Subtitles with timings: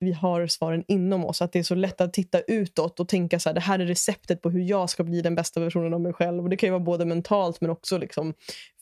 [0.00, 1.42] vi har svaren inom oss.
[1.42, 3.86] Att det är så lätt att titta utåt och tänka så här, det här är
[3.86, 6.42] receptet på hur jag ska bli den bästa versionen av mig själv.
[6.42, 8.34] Och Det kan ju vara både mentalt men också liksom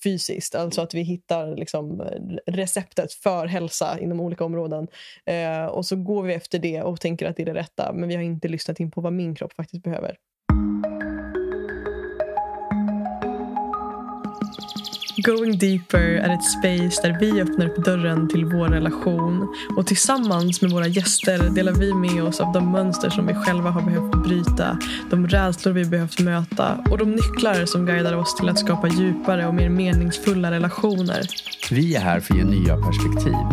[0.02, 0.54] fysiskt.
[0.54, 4.88] Alltså att vi hittar liksom eh, receptet för hälsa inom olika områden.
[5.26, 7.92] Eh, och så går vi efter det och tänker att det är det rätta.
[7.92, 10.16] Men vi har inte lyssnat in på vad min kropp faktiskt behöver.
[15.22, 20.62] Going Deeper är ett space där vi öppnar upp dörren till vår relation och tillsammans
[20.62, 24.24] med våra gäster delar vi med oss av de mönster som vi själva har behövt
[24.24, 24.78] bryta,
[25.10, 29.46] de rädslor vi behövt möta och de nycklar som guidar oss till att skapa djupare
[29.46, 31.20] och mer meningsfulla relationer.
[31.70, 33.46] Vi är här för att ge nya perspektiv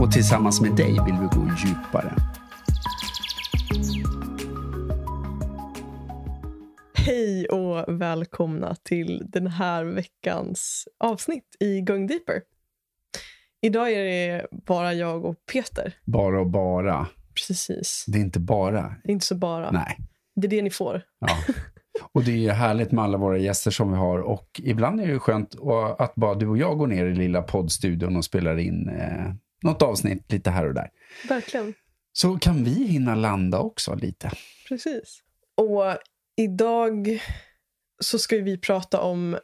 [0.00, 2.31] och tillsammans med dig vill vi gå djupare.
[7.06, 12.42] Hej och välkomna till den här veckans avsnitt i Going Deeper.
[13.60, 15.94] Idag är det bara jag och Peter.
[16.04, 17.06] Bara och bara.
[17.34, 18.04] Precis.
[18.08, 18.94] Det är inte bara.
[19.04, 19.70] Det är inte så bara.
[19.70, 19.98] Nej.
[20.34, 21.02] Det är det ni får.
[21.18, 21.54] Ja.
[22.12, 24.18] Och det är härligt med alla våra gäster som vi har.
[24.18, 25.54] Och ibland är det skönt
[25.98, 29.82] att bara du och jag går ner i lilla poddstudion och spelar in eh, något
[29.82, 30.90] avsnitt lite här och där.
[31.28, 31.74] Verkligen.
[32.12, 34.30] Så kan vi hinna landa också lite.
[34.68, 35.22] Precis.
[35.54, 35.96] Och
[36.36, 37.22] Idag
[38.02, 39.38] så ska vi prata om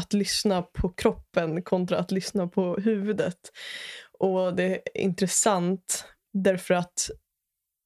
[0.00, 3.38] att lyssna på kroppen kontra att lyssna på huvudet.
[4.18, 7.10] Och det är intressant därför att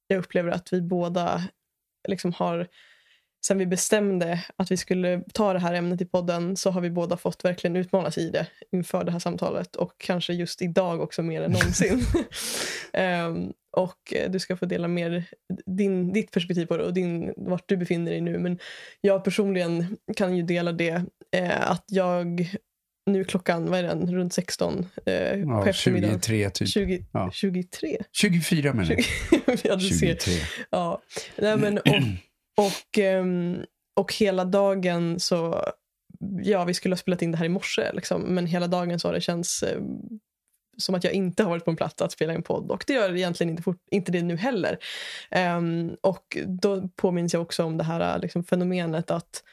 [0.07, 1.43] jag upplever att vi båda
[2.07, 2.67] liksom har
[3.45, 6.89] sen vi bestämde att vi skulle ta det här ämnet i podden så har vi
[6.89, 11.23] båda fått verkligen utmanas i det inför det här samtalet och kanske just idag också
[11.23, 12.05] mer än någonsin.
[12.93, 15.25] um, och du ska få dela mer
[15.65, 18.37] din, ditt perspektiv på det och din, vart du befinner dig nu.
[18.37, 18.59] Men
[19.01, 22.49] jag personligen kan ju dela det eh, att jag
[23.05, 26.69] nu klockan, vad är den, runt 16 eh, ja, på 23 typ.
[26.69, 27.29] 20, ja.
[27.33, 27.97] 23?
[28.11, 29.03] 24 menar jag.
[29.63, 30.15] ja, du 23.
[30.17, 30.49] Ser.
[30.69, 31.01] Ja.
[31.35, 33.57] Nej, men, och, och, ehm,
[33.95, 35.65] och hela dagen så...
[36.43, 39.07] Ja, vi skulle ha spelat in det här i morse, liksom, men hela dagen så
[39.07, 39.81] har det känts eh,
[40.79, 42.71] som att jag inte har varit på en plats att spela en podd.
[42.71, 44.77] Och det gör egentligen inte, fort, inte det nu heller.
[45.57, 49.43] Um, och då påminns jag också om det här liksom, fenomenet att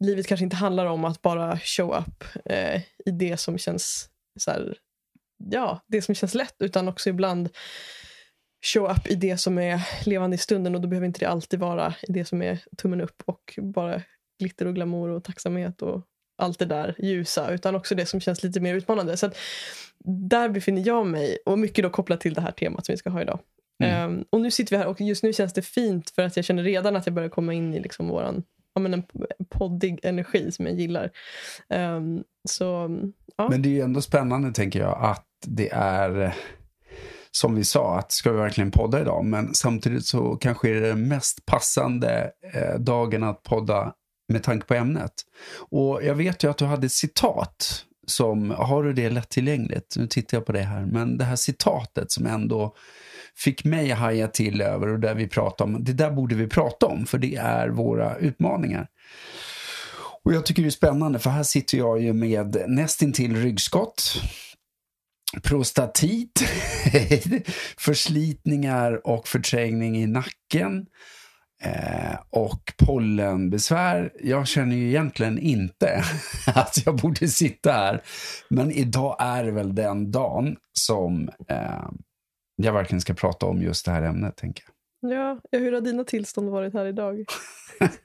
[0.00, 4.50] livet kanske inte handlar om att bara show up eh, i det som känns så
[4.50, 4.78] här,
[5.50, 7.48] ja, det som känns lätt, utan också ibland
[8.66, 11.60] show up i det som är levande i stunden och då behöver inte det alltid
[11.60, 14.02] vara i det som är tummen upp och bara
[14.38, 18.42] glitter och glamour och tacksamhet och allt det där ljusa utan också det som känns
[18.42, 19.16] lite mer utmanande.
[19.16, 19.30] Så
[20.04, 23.10] där befinner jag mig och mycket då kopplat till det här temat som vi ska
[23.10, 23.38] ha idag.
[23.84, 24.10] Mm.
[24.10, 26.44] Um, och nu sitter vi här och just nu känns det fint för att jag
[26.44, 28.42] känner redan att jag börjar komma in i liksom våran
[28.74, 29.04] ja, men en
[29.50, 31.10] poddig energi som jag gillar.
[31.68, 32.98] Um, så,
[33.36, 33.48] ja.
[33.48, 36.34] Men det är ju ändå spännande tänker jag att det är
[37.30, 39.24] som vi sa, att ska vi verkligen podda idag?
[39.24, 43.92] Men samtidigt så kanske är det den mest passande eh, dagen att podda
[44.28, 45.12] med tanke på ämnet.
[45.70, 49.96] Och jag vet ju att du hade ett citat som, har du det lättillgängligt?
[49.96, 52.74] Nu tittar jag på det här, men det här citatet som ändå
[53.36, 56.46] fick mig att haja till över och där vi pratar om, det där borde vi
[56.46, 58.88] prata om för det är våra utmaningar.
[60.22, 64.20] Och jag tycker det är spännande för här sitter jag ju med nästintill ryggskott
[65.42, 66.44] prostatit,
[67.78, 70.86] förslitningar och förträngning i nacken
[71.62, 74.12] eh, och pollenbesvär.
[74.20, 76.02] Jag känner ju egentligen inte
[76.54, 78.02] att jag borde sitta här.
[78.48, 81.88] Men idag är väl den dagen som eh,
[82.56, 84.75] jag verkligen ska prata om just det här ämnet, tänker jag.
[85.00, 87.14] Ja, hur har dina tillstånd varit här idag?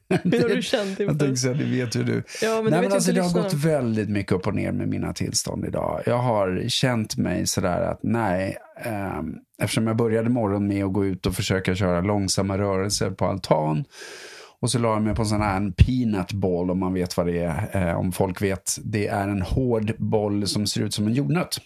[0.10, 1.04] hur har du känt inför?
[1.04, 2.24] Jag tänkte säga, det vet ju du.
[2.42, 5.14] Ja, men Nej, men alltså, det har gått väldigt mycket upp och ner med mina
[5.14, 6.02] tillstånd idag.
[6.06, 9.22] Jag har känt mig sådär att nej, eh,
[9.62, 13.86] eftersom jag började morgonen med att gå ut och försöka köra långsamma rörelser på altan.
[14.60, 17.26] Och så la jag mig på en sån här peanut ball om man vet vad
[17.26, 17.90] det är.
[17.90, 18.78] Eh, om folk vet.
[18.84, 21.58] Det är en hård boll som ser ut som en jordnöt.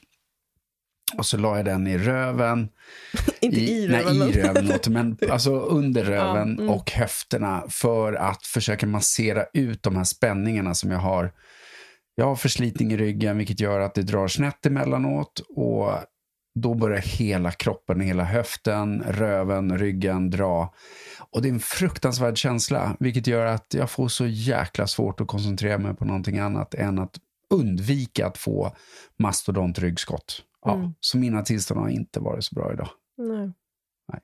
[1.18, 2.70] Och så la jag den i röven.
[3.40, 4.20] Inte i, i röven.
[4.20, 6.70] Nej, i röven, men alltså under röven ja, mm.
[6.70, 11.34] och höfterna för att försöka massera ut de här spänningarna som jag har.
[12.16, 15.92] Jag har förslitning i ryggen vilket gör att det drar snett emellanåt och
[16.60, 20.74] då börjar hela kroppen, hela höften, röven, ryggen dra.
[21.32, 25.28] Och det är en fruktansvärd känsla, vilket gör att jag får så jäkla svårt att
[25.28, 27.20] koncentrera mig på någonting annat än att
[27.50, 28.76] undvika att få
[29.18, 30.42] mastodontryggskott.
[30.66, 30.92] Ja, mm.
[31.00, 32.90] Så mina tillstånd har inte varit så bra idag.
[33.18, 33.52] Nej.
[34.12, 34.22] nej.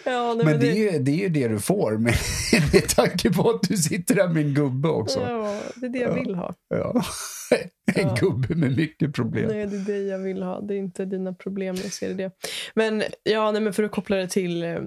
[0.04, 0.70] ja, nej, men, men det, det...
[0.70, 2.14] Är ju, det är ju det du får med,
[2.72, 5.20] med tanke på att du sitter där med en gubbe också.
[5.20, 6.54] Ja, det är det jag vill ha.
[6.68, 7.04] Ja.
[7.94, 8.16] en ja.
[8.20, 9.48] gubbe med mycket problem.
[9.48, 10.60] Nej, det är det jag vill ha.
[10.60, 11.76] Det är inte dina problem.
[11.82, 12.32] Jag ser det.
[12.74, 14.78] Men, ja, nej, men för att koppla det till eh,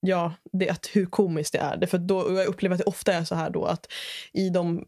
[0.00, 1.86] ja, det, att hur komiskt det är.
[1.86, 3.92] För då, jag upplever att det ofta är så här då att
[4.32, 4.84] i de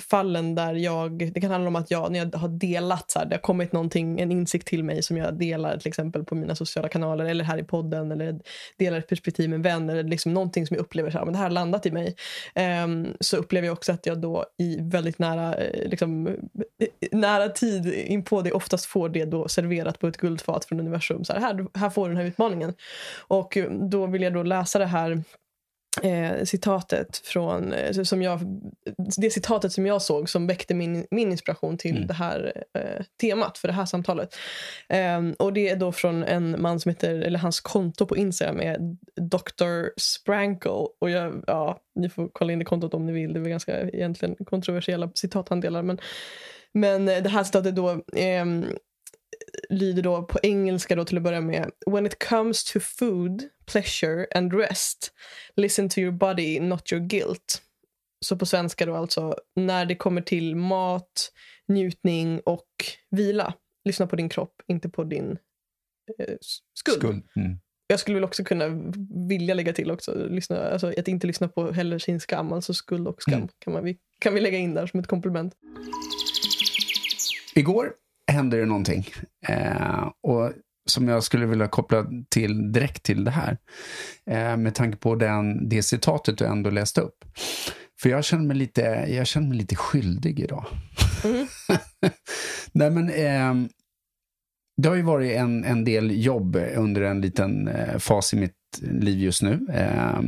[0.00, 1.32] fallen där jag...
[1.32, 3.72] Det kan handla om att jag, när jag har delat, så här, det har kommit
[3.72, 7.44] någonting, en insikt till mig som jag delar till exempel på mina sociala kanaler eller
[7.44, 8.40] här i podden eller
[8.76, 11.32] delar ett perspektiv med en vän eller liksom någonting som jag upplever så här, men
[11.32, 12.14] det här har landat i mig.
[12.84, 16.32] Um, så upplever jag också att jag då i väldigt nära, eh, liksom, eh,
[17.12, 21.24] nära tid in på det oftast får det då serverat på ett guldfat från universum.
[21.24, 22.74] Så här, här, här får du den här utmaningen.
[23.28, 25.22] Och eh, då vill jag då läsa det här
[26.02, 28.40] eh, citatet från, eh, som jag,
[29.16, 32.06] det citatet som jag såg som väckte min, min inspiration till mm.
[32.06, 34.36] det här eh, temat för det här samtalet.
[34.88, 38.60] Eh, och Det är då från en man som heter, eller hans konto på Instagram
[38.60, 38.78] är
[39.20, 40.00] Dr.
[40.00, 40.70] Sprankle.
[40.70, 43.32] Och jag, ja, ni får kolla in det kontot om ni vill.
[43.32, 45.82] Det är ganska egentligen kontroversiella citat han delar.
[45.82, 45.98] Men,
[46.74, 48.66] men det här citatet då ehm,
[49.68, 51.70] lyder då på engelska då till att börja med.
[51.86, 55.12] When it comes to food, pleasure and rest,
[55.56, 57.62] listen to your body, not your guilt.
[58.20, 61.32] Så på svenska då alltså, när det kommer till mat,
[61.68, 62.68] njutning och
[63.10, 63.54] vila.
[63.84, 65.30] Lyssna på din kropp, inte på din
[66.18, 66.34] eh,
[66.74, 66.98] skuld.
[66.98, 67.22] skuld.
[67.36, 67.58] Mm.
[67.86, 68.92] Jag skulle väl också kunna
[69.28, 73.08] vilja lägga till också, lyssna, alltså att inte lyssna på heller sin skam, alltså skuld
[73.08, 73.48] och skam mm.
[73.58, 75.54] kan, man, kan vi lägga in där som ett komplement.
[77.54, 77.92] Igår
[78.38, 79.06] händer det någonting.
[79.48, 80.52] Eh, och
[80.86, 83.58] som jag skulle vilja koppla till direkt till det här.
[84.30, 87.24] Eh, med tanke på den, det citatet du ändå läste upp.
[88.00, 90.64] För jag känner mig lite, jag känner mig lite skyldig idag.
[91.24, 91.46] Mm.
[92.72, 93.70] Nej men, eh,
[94.82, 98.52] det har ju varit en, en del jobb under en liten eh, fas i mitt
[98.80, 99.66] liv just nu.
[99.72, 100.20] Eh,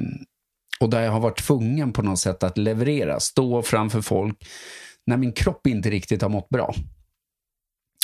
[0.80, 4.48] och där jag har varit tvungen på något sätt att leverera, stå framför folk
[5.06, 6.74] när min kropp inte riktigt har mått bra.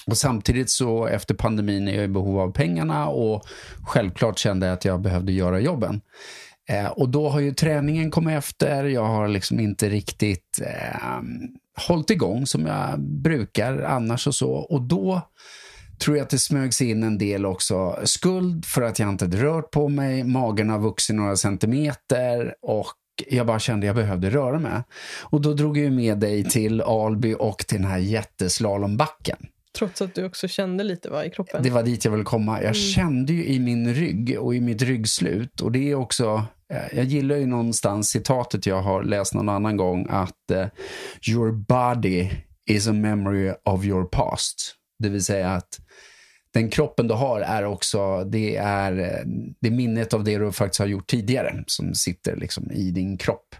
[0.06, 3.44] Och samtidigt så efter pandemin är jag i behov av pengarna och
[3.82, 6.00] självklart kände jag att jag behövde göra jobben.
[6.68, 8.84] Eh, och då har ju träningen kommit efter.
[8.84, 11.20] Jag har liksom inte riktigt eh,
[11.88, 14.52] hållit igång som jag brukar annars och så.
[14.52, 15.20] Och då
[15.98, 19.42] tror jag att det smögs in en del också skuld för att jag inte hade
[19.42, 20.24] rört på mig.
[20.24, 22.86] Magen har vuxit några centimeter och
[23.26, 24.82] jag bara kände att jag behövde röra mig.
[25.22, 29.36] Och då drog jag med dig till Alby och till den här jätteslalombacken.
[29.76, 31.62] Trots att du också kände lite va, i kroppen?
[31.62, 32.52] Det var dit jag ville komma.
[32.52, 32.74] Jag mm.
[32.74, 35.60] kände ju i min rygg och i mitt ryggslut.
[35.60, 39.76] Och det är också, eh, jag gillar ju någonstans citatet jag har läst någon annan
[39.76, 40.66] gång att uh,
[41.28, 42.30] your body
[42.66, 44.74] is a memory of your past.
[44.98, 45.78] Det vill säga att
[46.56, 49.26] den kroppen du har är också, det är, eh,
[49.60, 53.54] det minnet av det du faktiskt har gjort tidigare som sitter liksom i din kropp.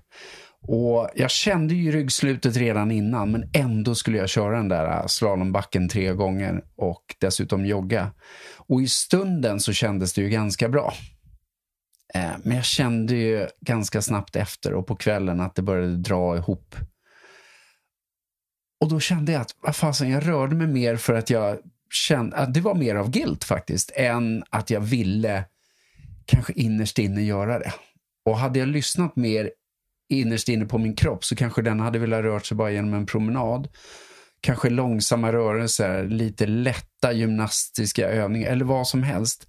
[0.68, 5.06] Och Jag kände ju ryggslutet redan innan, men ändå skulle jag köra den där äh,
[5.06, 8.10] slalombacken tre gånger och dessutom jogga.
[8.56, 10.94] Och i stunden så kändes det ju ganska bra.
[12.14, 16.36] Eh, men jag kände ju ganska snabbt efter och på kvällen att det började dra
[16.36, 16.76] ihop.
[18.80, 21.58] Och då kände jag att vad fasen, jag rörde mig mer för att jag
[21.90, 25.44] kände att äh, det var mer av guilt faktiskt, än att jag ville
[26.24, 27.72] kanske innerst inne göra det.
[28.24, 29.50] Och hade jag lyssnat mer
[30.08, 33.06] innerst inne på min kropp så kanske den hade velat röra sig bara genom en
[33.06, 33.68] promenad.
[34.40, 39.46] Kanske långsamma rörelser, lite lätta gymnastiska övningar eller vad som helst.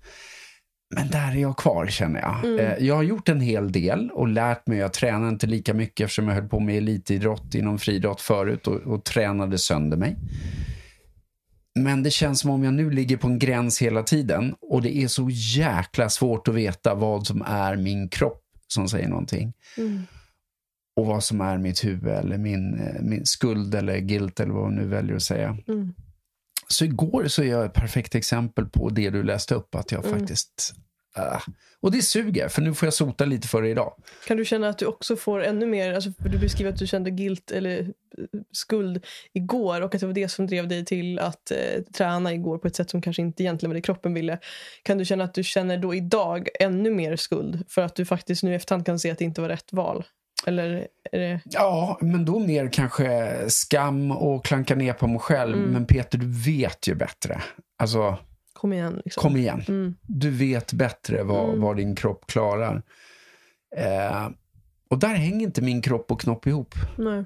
[0.95, 2.45] Men där är jag kvar känner jag.
[2.45, 2.59] Mm.
[2.59, 4.77] Eh, jag har gjort en hel del och lärt mig.
[4.77, 8.75] Jag tränar inte lika mycket eftersom jag höll på med elitidrott inom friidrott förut och,
[8.75, 10.15] och tränade sönder mig.
[11.79, 14.97] Men det känns som om jag nu ligger på en gräns hela tiden och det
[14.97, 19.53] är så jäkla svårt att veta vad som är min kropp som säger någonting.
[19.77, 20.05] Mm
[20.97, 24.63] och vad som är mitt huvud eller min, eh, min skuld eller guilt eller vad
[24.63, 25.57] man nu väljer att säga.
[25.67, 25.93] Mm.
[26.67, 30.05] Så igår så är jag ett perfekt exempel på det du läste upp, att jag
[30.05, 30.19] mm.
[30.19, 30.73] faktiskt
[31.17, 31.41] Uh,
[31.81, 33.93] och det suger, för nu får jag sota lite för det idag.
[34.27, 37.11] Kan du känna att du också får ännu mer, alltså du beskriver att du kände
[37.11, 37.87] guilt eller eh,
[38.51, 42.57] skuld igår och att det var det som drev dig till att uh, träna igår
[42.57, 44.39] på ett sätt som kanske inte egentligen var det kroppen ville.
[44.83, 48.43] Kan du känna att du känner då idag ännu mer skuld för att du faktiskt
[48.43, 50.03] nu i efterhand kan se att det inte var rätt val?
[50.45, 51.41] Eller är det...
[51.45, 55.57] Ja, men då mer kanske skam och klanka ner på mig själv.
[55.57, 55.69] Mm.
[55.69, 57.41] Men Peter, du vet ju bättre.
[57.77, 58.17] Alltså,
[58.53, 59.01] kom igen.
[59.05, 59.21] Liksom.
[59.21, 59.63] Kom igen.
[59.67, 59.95] Mm.
[60.01, 61.61] Du vet bättre vad, mm.
[61.61, 62.81] vad din kropp klarar.
[63.75, 64.29] Eh,
[64.89, 66.75] och där hänger inte min kropp och knopp ihop.
[66.97, 67.25] Nej.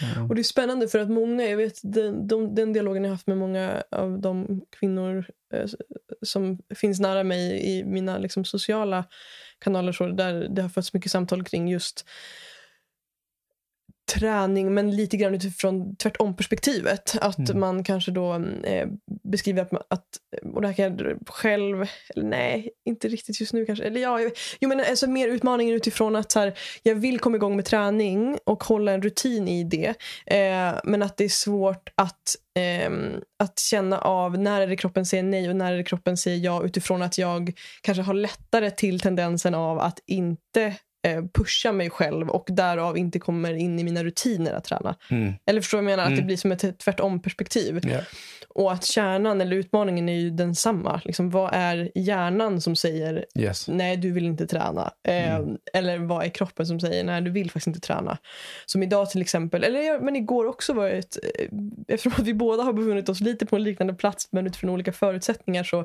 [0.00, 0.22] Ja.
[0.22, 3.26] Och Det är spännande för att många, jag vet den, de, den dialogen jag haft
[3.26, 5.66] med många av de kvinnor eh,
[6.22, 9.04] som finns nära mig i mina liksom, sociala
[9.58, 12.04] kanaler så där det har fötts mycket samtal kring just
[14.08, 17.14] träning men lite grann utifrån tvärtom-perspektivet.
[17.20, 17.60] Att Mm.
[17.60, 18.34] man kanske då
[18.64, 18.88] eh,
[19.24, 20.04] beskriver att, man- att,
[20.54, 21.86] och det här kan jag själv,
[22.16, 23.84] nej, inte riktigt just nu kanske.
[23.84, 27.36] Eller ja, jag- jo men alltså mer utmaningen utifrån att så här, jag vill komma
[27.36, 29.94] igång med träning och hålla en rutin i det.
[30.26, 33.12] Eh, men att det är svårt att, ehm,
[33.42, 36.38] att känna av när är det kroppen säger nej och när är det kroppen säger
[36.44, 40.72] ja utifrån att jag kanske har lättare till tendensen av att inte eh,
[41.34, 44.96] pusha mig själv och därav inte kommer in i mina rutiner att träna.
[45.10, 45.32] Mm.
[45.46, 46.02] Eller förstår du vad jag menar?
[46.04, 46.20] Att Mm.
[46.20, 47.80] det blir som ett tvärtom-perspektiv.
[47.92, 48.00] Ja.
[48.48, 51.00] Och att kärnan eller utmaningen är ju densamma.
[51.04, 53.68] Liksom, vad är hjärnan som säger Yes.
[53.68, 54.90] nej, du vill inte träna?
[55.08, 55.56] Eh, Mm.
[55.72, 58.18] Eller vad är kroppen som säger nej, du vill faktiskt inte träna?
[58.66, 61.46] Som idag till exempel, eller men igår också var ett, eh,
[61.88, 64.92] eftersom att vi båda har befunnit oss lite på en liknande plats men utifrån olika
[64.92, 65.84] förutsättningar så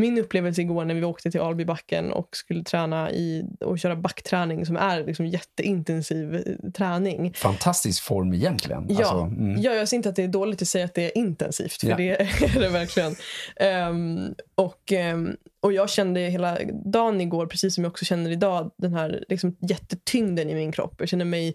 [0.00, 4.66] min upplevelse igår när vi åkte till Albybacken och skulle träna i, och köra backträning
[4.66, 7.32] som är liksom jätteintensiv eh, träning.
[7.34, 8.86] Fantastisk form egentligen.
[8.88, 8.96] Ja.
[8.98, 9.62] Alltså, mm.
[9.62, 11.88] Ja, jag ser inte att det är dåligt att säga att det är intensivt, för
[11.88, 11.96] Ja.
[11.96, 13.16] det är det verkligen.
[13.56, 18.70] Ehm, och, ehm, och jag kände hela dagen igår, precis som jag också känner idag,
[18.78, 20.94] den här liksom, jättetyngden i min kropp.
[20.98, 21.54] Jag känner mig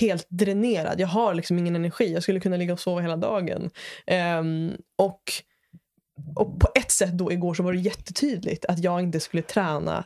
[0.00, 1.00] helt dränerad.
[1.00, 2.12] Jag har liksom ingen energi.
[2.12, 3.70] Jag skulle kunna ligga och sova hela dagen.
[4.06, 5.22] Ehm, och,
[6.34, 10.04] och på ett sätt då igår så var det jättetydligt att jag inte skulle träna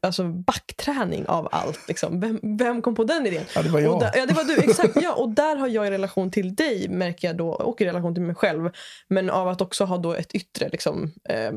[0.00, 1.88] Alltså backträning av allt.
[1.88, 2.20] Liksom.
[2.20, 3.44] Vem, vem kom på den idén?
[3.54, 4.00] Ja, det var jag.
[4.00, 4.56] Där, ja, det var du.
[4.56, 5.02] Exakt.
[5.02, 8.14] Ja, och där har jag i relation till dig, märker jag då, och i relation
[8.14, 8.70] till mig själv,
[9.08, 11.52] men av att också ha då ett yttre, liksom, eh,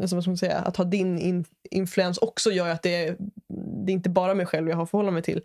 [0.00, 3.16] alltså vad ska man säga, att ha din in, influens också gör att det
[3.86, 5.42] det är inte bara mig själv jag har att förhålla mig till.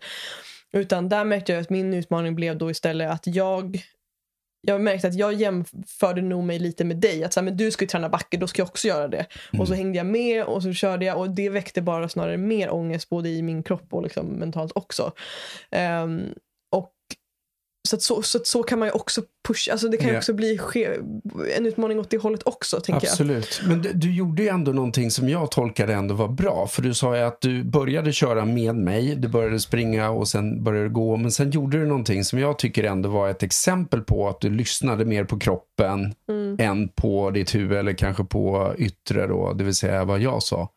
[0.72, 3.82] Utan där märkte jag att min utmaning blev då istället att jag
[4.60, 7.24] jag märkte att jag jämförde nog mig lite med dig.
[7.24, 9.26] Att så här, men du ska ju träna backe, då ska jag också göra det.
[9.58, 12.70] Och så hängde jag med och så körde jag och det väckte bara snarare mer
[12.70, 15.02] ångest både i min kropp och liksom mentalt också.
[15.02, 15.18] Och
[17.86, 20.18] så, att så, så, så kan man ju också pusha, alltså det kan ju Ja.
[20.18, 20.58] också bli
[21.56, 23.12] en utmaning åt det hållet också tänker jag.
[23.12, 23.60] Absolut.
[23.68, 26.66] Men du, du gjorde ju ändå någonting som jag tolkade ändå var bra.
[26.70, 30.64] För du sa ju att du började köra med mig, du började springa och sen
[30.64, 31.16] började du gå.
[31.16, 34.50] Men sen gjorde du någonting som jag tycker ändå var ett exempel på att du
[34.50, 36.56] lyssnade mer på kroppen Mm.
[36.60, 40.68] än på ditt huvud eller kanske på yttre då, det vill säga vad jag sa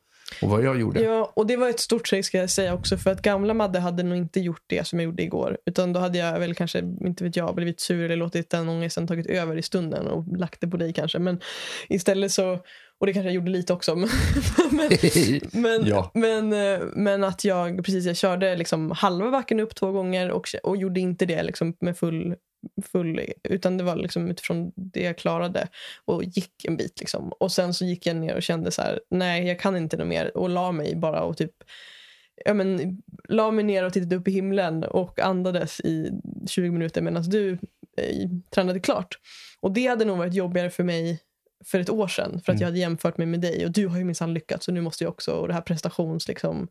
[0.41, 1.01] och vad jag gjorde.
[1.01, 3.79] Ja, och det var ett stort steg ska jag säga också för att gamla Madde
[3.79, 5.57] hade nog inte gjort det som jag gjorde igår.
[5.65, 9.07] Utan då hade jag väl kanske, inte vet jag, blivit sur eller låtit den ångesten
[9.07, 11.19] tagit över i stunden och lagt det på dig kanske.
[11.19, 11.39] Men
[11.89, 12.59] istället så,
[12.99, 13.95] och det kanske jag gjorde lite också.
[14.71, 14.89] Men,
[15.51, 16.11] men, Ja.
[16.13, 20.47] men, eh, men att jag precis jag körde liksom halva backen upp två gånger och,
[20.63, 22.35] och gjorde inte det liksom med full,
[22.91, 25.67] full utan det var liksom utifrån det jag klarade
[26.05, 26.99] och gick en bit.
[26.99, 27.29] Liksom.
[27.29, 30.07] Och sen så gick jag ner och kände så här, nej jag kan inte något
[30.07, 31.53] mer och la mig bara och typ
[32.45, 36.11] ja, men, la mig ner och tittade upp i himlen och andades i
[36.47, 37.51] 20 minuter medan du
[37.97, 39.19] eh, tränade klart.
[39.59, 41.19] Och det hade nog varit jobbigare för mig
[41.65, 42.59] för ett år sedan för att Mm.
[42.61, 45.03] jag hade jämfört mig med dig och du har ju minsann lyckats så nu måste
[45.03, 46.67] jag också och det här prestations liksom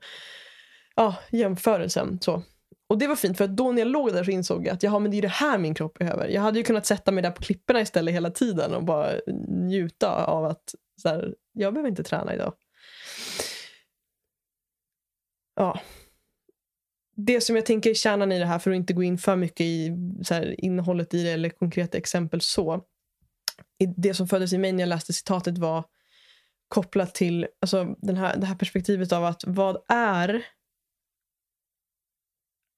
[0.96, 2.42] ja, jämförelsen så.
[2.88, 4.82] Och det var fint för att då när jag låg där så insåg jag att
[4.82, 6.28] jaha, men det är det här min kropp behöver.
[6.28, 9.12] Jag hade ju kunnat sätta mig där på klipporna istället hela tiden och bara
[9.48, 12.54] njuta av att så här, jag behöver inte träna idag.
[15.54, 15.80] Ja.
[17.16, 19.36] Det som jag tänker är kärnan i det här för att inte gå in för
[19.36, 22.84] mycket i så här, innehållet i det eller konkreta exempel så.
[23.96, 25.84] Det som föddes i mig när jag läste citatet var
[26.68, 30.44] kopplat till alltså, den här, det här perspektivet av att vad är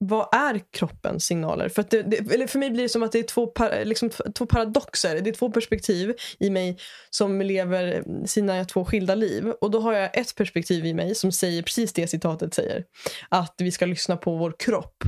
[0.02, 1.68] vad är kroppens signaler?
[1.68, 3.84] För, att det, det, eller för mig blir det som att det är två, par,
[3.84, 5.20] liksom, två paradoxer.
[5.20, 6.78] Det är två perspektiv i mig
[7.10, 9.50] som lever sina två skilda liv.
[9.60, 12.84] Och då har jag ett perspektiv i mig som säger precis det citatet säger.
[13.28, 15.04] Att vi ska lyssna på vår kropp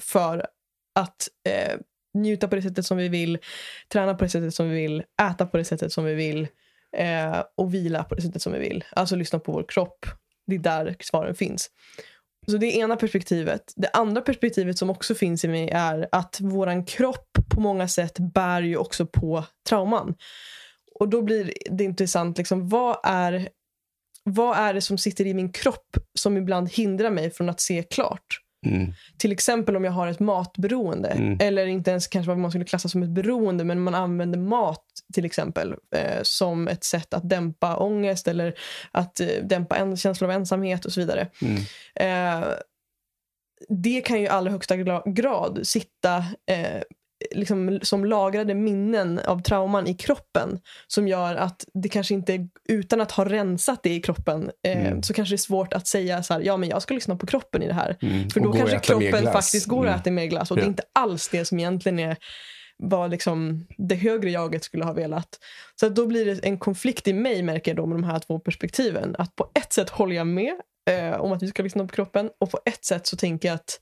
[0.00, 0.46] för
[0.94, 1.78] att eh,
[2.14, 3.38] njuta på det sättet som vi vill,
[3.88, 6.48] träna på det sättet som vi vill, äta på det sättet som vi vill
[6.96, 8.84] eh, och vila på det sättet som vi vill.
[8.90, 10.06] Alltså lyssna på vår kropp.
[10.46, 11.70] Det är där svaren finns.
[12.46, 13.72] Så det är ena perspektivet.
[13.76, 18.18] Det andra perspektivet som också finns i mig är att våran kropp på många sätt
[18.18, 20.14] bär ju också på trauman.
[20.94, 23.48] Och då blir det intressant, liksom, vad, är,
[24.24, 27.82] vad är det som sitter i min kropp som ibland hindrar mig från att se
[27.82, 28.41] klart?
[28.66, 28.92] Mm.
[29.16, 31.08] Till exempel om jag har ett matberoende.
[31.08, 31.38] Mm.
[31.40, 33.64] Eller inte ens kanske vad man skulle klassa som ett beroende.
[33.64, 38.54] Men man använder mat till exempel eh, som ett sätt att dämpa ångest eller
[38.90, 41.28] att eh, dämpa en känsla av ensamhet och så vidare.
[41.42, 41.62] Mm.
[41.94, 42.48] Eh,
[43.68, 46.16] det kan ju i allra högsta gra- grad sitta
[46.46, 46.82] eh,
[47.34, 53.00] liksom, som lagrade minnen av trauman i kroppen som gör att det kanske inte, utan
[53.00, 55.02] att ha rensat det i kroppen, eh, Mm.
[55.02, 57.26] så kanske det är svårt att säga så här, ja men jag ska lyssna på
[57.26, 57.96] kroppen i det här.
[58.02, 58.30] Mm.
[58.30, 59.94] För då och kanske kroppen faktiskt går Mm.
[59.94, 60.66] att äta mer glass och det Ja.
[60.66, 62.16] är inte alls det som egentligen är
[62.84, 65.28] vad liksom det högre jaget skulle ha velat.
[65.80, 68.38] Så då blir det en konflikt i mig märker jag då med de här två
[68.38, 69.14] perspektiven.
[69.18, 70.54] Att på ett sätt håller jag med
[70.90, 73.54] eh, om att vi ska lyssna på kroppen och på ett sätt så tänker jag
[73.54, 73.78] att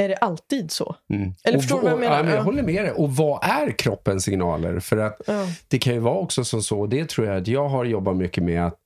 [0.00, 0.96] är det alltid så?
[1.10, 1.32] Mm.
[1.44, 2.16] Eller Och förstår du vad jag och- menar?
[2.16, 2.44] Ja, men jag Ja.
[2.44, 2.92] håller med dig.
[2.92, 4.80] Och vad är kroppens signaler?
[4.80, 5.46] För att Ja.
[5.68, 8.44] det kan ju vara också som så, det tror jag att jag har jobbat mycket
[8.44, 8.76] med att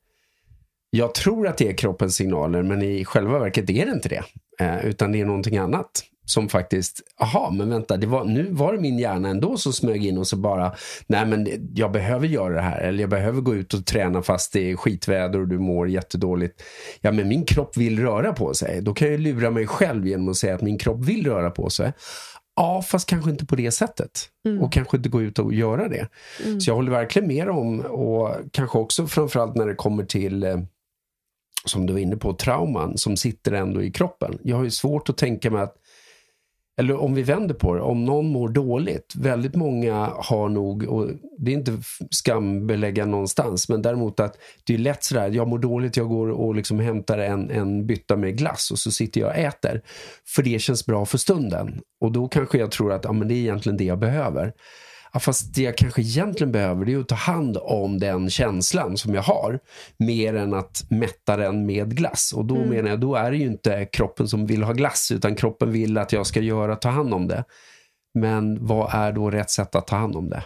[0.91, 4.23] jag tror att det är kroppens signaler, men i själva verket är det inte det.
[4.61, 8.73] Eh, utan det är någonting annat som faktiskt, aha, men vänta, det var, nu var
[8.73, 10.75] det min hjärna ändå som smög in och så bara,
[11.07, 14.53] nej men jag behöver göra det här, eller jag behöver gå ut och träna fast
[14.53, 16.63] det är skitväder och du mår jättedåligt.
[17.01, 18.83] Ja, men min kropp vill röra på sig.
[18.83, 21.71] Då kan jag lura mig själv genom att säga att min kropp vill röra på
[21.71, 21.93] sig.
[22.57, 24.29] Ja, fast kanske inte på det sättet.
[24.61, 26.09] Och kanske inte gå ut och göra det.
[26.61, 30.59] Så jag håller verkligen med om, och kanske också framförallt när det kommer till, eh,
[31.65, 34.39] som du var inne på, trauman som sitter ändå i kroppen.
[34.43, 35.75] Jag har ju svårt att tänka mig att,
[36.77, 41.11] eller om vi vänder på det, om någon mår dåligt, väldigt många har nog, och
[41.39, 41.79] det är inte
[42.11, 46.55] skambelägga någonstans, men däremot att det är lätt sådär, jag mår dåligt, jag går och
[46.55, 49.83] liksom hämtar en, en bytta med glass och så sitter jag och äter.
[50.27, 51.81] För det känns bra för stunden.
[52.01, 54.53] Och då kanske jag tror att ja, men det är egentligen det jag behöver.
[55.15, 58.97] Ja, fast det jag kanske egentligen behöver det är att ta hand om den känslan
[58.97, 59.59] som jag har.
[59.99, 62.33] Mer än att mätta den med glass.
[62.37, 65.35] Och då menar jag, då är det ju inte kroppen som vill ha glass utan
[65.35, 67.45] kroppen vill att jag ska göra, ta hand om det.
[68.15, 70.45] Men vad är då rätt sätt att ta hand om det?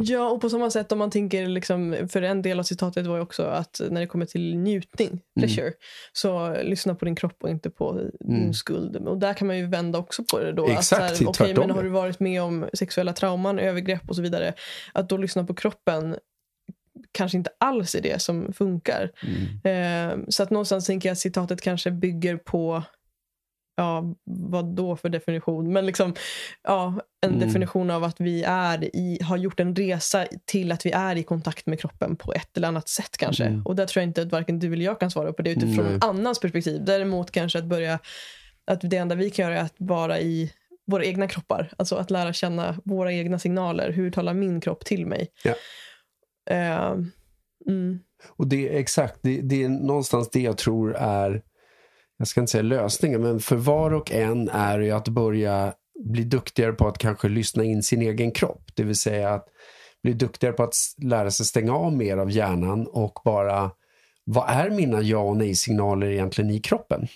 [0.00, 3.16] Ja, och på samma sätt om man tänker, liksom, för en del av citatet var
[3.16, 5.72] ju också att när det kommer till njutning, pleasure,
[6.12, 8.54] så lyssna på din kropp och inte på din Mm.
[8.54, 8.96] skuld.
[8.96, 10.68] Och där kan man ju vända också på det då.
[10.68, 11.66] Exakt, att så här, tvärtom.
[11.66, 14.54] men har du varit med om sexuella trauman, övergrepp och så vidare,
[14.92, 16.16] att då lyssna på kroppen
[17.12, 19.10] kanske inte alls är det som funkar.
[19.64, 20.20] Mm.
[20.20, 22.82] Eh, så att någonstans tänker jag att citatet kanske bygger på
[23.76, 25.72] Ja, vad då för definition?
[25.72, 26.14] Men liksom,
[26.62, 27.46] ja, en Mm.
[27.46, 31.22] definition av att vi är i, har gjort en resa till att vi är i
[31.22, 33.44] kontakt med kroppen på ett eller annat sätt kanske.
[33.44, 33.62] Mm.
[33.62, 35.84] Och där tror jag inte att varken du eller jag kan svara på det utifrån
[35.84, 35.94] Nej.
[35.94, 36.84] en annans perspektiv.
[36.84, 37.98] Däremot kanske att börja,
[38.66, 40.52] att det enda vi kan göra är att vara i
[40.86, 41.72] våra egna kroppar.
[41.76, 43.92] Alltså att lära känna våra egna signaler.
[43.92, 45.28] Hur talar min kropp till mig?
[45.44, 45.54] Ja.
[46.50, 46.96] Eh,
[47.68, 47.98] mm.
[48.28, 51.42] Och det är exakt, det, det är någonstans det jag tror är,
[52.18, 55.74] jag ska inte säga lösningen, men för var och en är ju att börja
[56.04, 58.62] bli duktigare på att kanske lyssna in sin egen kropp.
[58.74, 59.46] Det vill säga att
[60.02, 63.70] bli duktigare på att lära sig stänga av mer av hjärnan och bara,
[64.24, 67.08] vad är mina ja och nej-signaler egentligen i kroppen?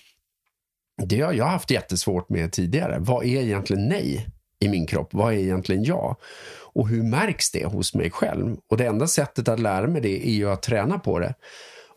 [1.03, 2.97] Det har jag haft jättesvårt med tidigare.
[2.99, 4.27] Vad är egentligen nej
[4.59, 5.13] i min kropp?
[5.13, 6.15] Vad är egentligen ja?
[6.73, 8.57] Och hur märks det hos mig själv?
[8.69, 11.33] Och det enda sättet att lära mig det är ju att träna på det.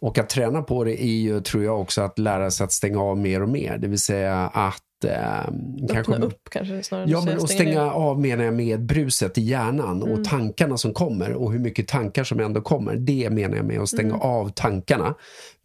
[0.02, 3.00] Och att träna på det är ju, tror jag också, att lära sig att stänga
[3.00, 3.78] av mer och mer.
[3.78, 4.82] Det vill säga att...
[5.04, 7.90] Eh, Öppna upp kanske snarare Ja, men stänga stänga ner.
[7.90, 10.12] av menar jag med bruset i hjärnan Mm.
[10.12, 12.96] och tankarna som kommer och hur mycket tankar som ändå kommer.
[12.96, 14.20] Det menar jag med att stänga Mm.
[14.20, 15.14] av tankarna.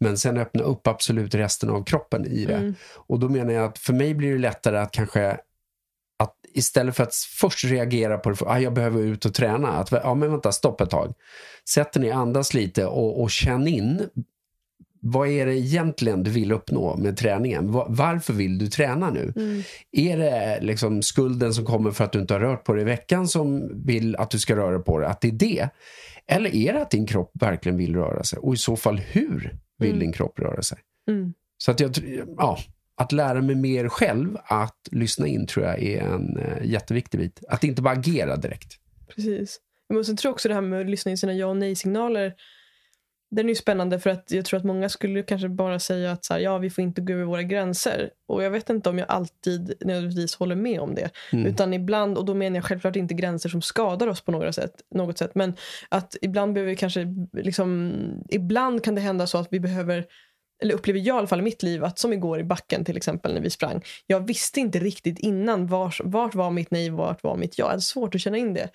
[0.00, 2.54] Men sen öppna upp absolut resten av kroppen i det.
[2.54, 2.74] Mm.
[2.96, 5.36] Och då menar jag att för mig blir det lättare att kanske
[6.18, 9.68] att istället för att först reagera på det, för, ah, jag behöver ut och träna.
[9.68, 11.14] Att, ja, men vänta, stopp ett tag.
[11.68, 14.08] Sätt dig ner, andas lite och, och känn in
[15.00, 17.72] vad är det egentligen du vill uppnå med träningen?
[17.72, 19.32] Va- Varför vill du träna nu?
[19.36, 19.62] Mm.
[19.92, 22.84] Är det liksom skulden som kommer för att du inte har rört på dig i
[22.84, 25.08] veckan som vill att du ska röra på dig?
[25.08, 25.68] Att det är det?
[26.26, 28.38] Eller är det att din kropp verkligen vill röra sig?
[28.38, 30.00] Och i så fall hur vill Mm.
[30.00, 30.78] din kropp röra sig?
[31.10, 31.32] Mm.
[31.58, 31.90] Så att jag
[32.36, 32.58] ja,
[32.98, 37.40] att lära mig mer själv att lyssna in tror jag är en eh, jätteviktig bit.
[37.48, 38.74] Att inte bara agera direkt.
[39.14, 39.60] Precis.
[39.88, 42.34] Men sen tror jag också det här med att lyssna in sina ja och nej-signaler.
[43.30, 46.24] Den är ju spännande för att jag tror att många skulle kanske bara säga att
[46.24, 48.10] så här, ja, vi får inte gå över våra gränser.
[48.26, 51.10] Och jag vet inte om jag alltid nödvändigtvis håller med om det.
[51.32, 51.46] Mm.
[51.46, 54.72] Utan ibland, och då menar jag självklart inte gränser som skadar oss på något sätt,
[54.94, 55.54] något sätt men
[55.88, 57.92] att ibland behöver vi kanske, liksom,
[58.28, 60.06] ibland kan det hända så att vi behöver
[60.62, 62.96] eller upplever jag i alla fall i mitt liv, att som igår i backen till
[62.96, 63.82] exempel när vi sprang.
[64.06, 67.64] Jag visste inte riktigt innan vart, vart var mitt nej, vart var mitt ja.
[67.64, 68.68] Jag hade svårt att känna in det.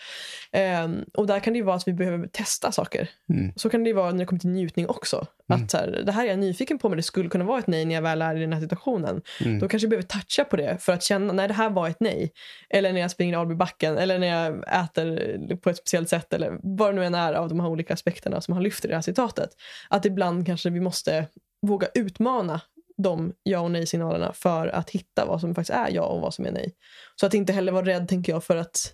[0.52, 3.10] Ehm, och där kan det ju vara att vi behöver testa saker.
[3.30, 3.54] Mm.
[3.56, 5.28] Så kan det ju vara när det kommer till njutning också.
[5.48, 7.68] Att så här, det här är jag nyfiken på men det skulle kunna vara ett
[7.68, 9.22] nej när jag väl är i den här situationen.
[9.42, 9.60] Mm.
[9.60, 12.00] Då kanske jag behöver toucha på det för att känna, nej det här var ett
[12.00, 12.32] nej.
[12.70, 16.60] Eller när jag springer i backen eller när jag äter på ett speciellt sätt eller
[16.64, 18.96] vad det nu än är av de här olika aspekterna som han lyfter i det
[18.96, 19.50] här citatet.
[19.90, 21.28] Att ibland kanske vi måste
[21.64, 22.62] våga utmana
[22.98, 26.46] de ja och nej-signalerna för att hitta vad som faktiskt är ja och vad som
[26.46, 26.74] är nej.
[27.16, 28.94] Så att inte heller vara rädd, tänker jag, för att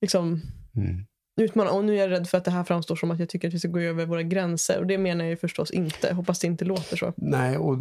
[0.00, 0.42] liksom,
[0.76, 1.06] Mm.
[1.40, 1.70] utmana.
[1.70, 3.54] Och nu är jag rädd för att det här framstår som att jag tycker att
[3.54, 4.78] vi ska gå över våra gränser.
[4.80, 6.14] Och det menar jag ju förstås inte.
[6.14, 7.12] Hoppas det inte låter så.
[7.16, 7.78] Nej, och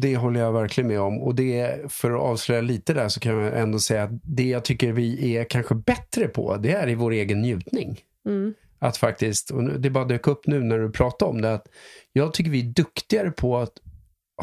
[0.00, 1.22] det håller jag verkligen med om.
[1.22, 4.64] Och det, för att avslöja lite där så kan jag ändå säga att det jag
[4.64, 8.00] tycker vi är kanske bättre på, det är i vår egen njutning.
[8.26, 8.54] Mm.
[8.84, 11.68] Att faktiskt, och det bara dök upp nu när du pratade om det, att
[12.12, 13.72] jag tycker vi är duktigare på att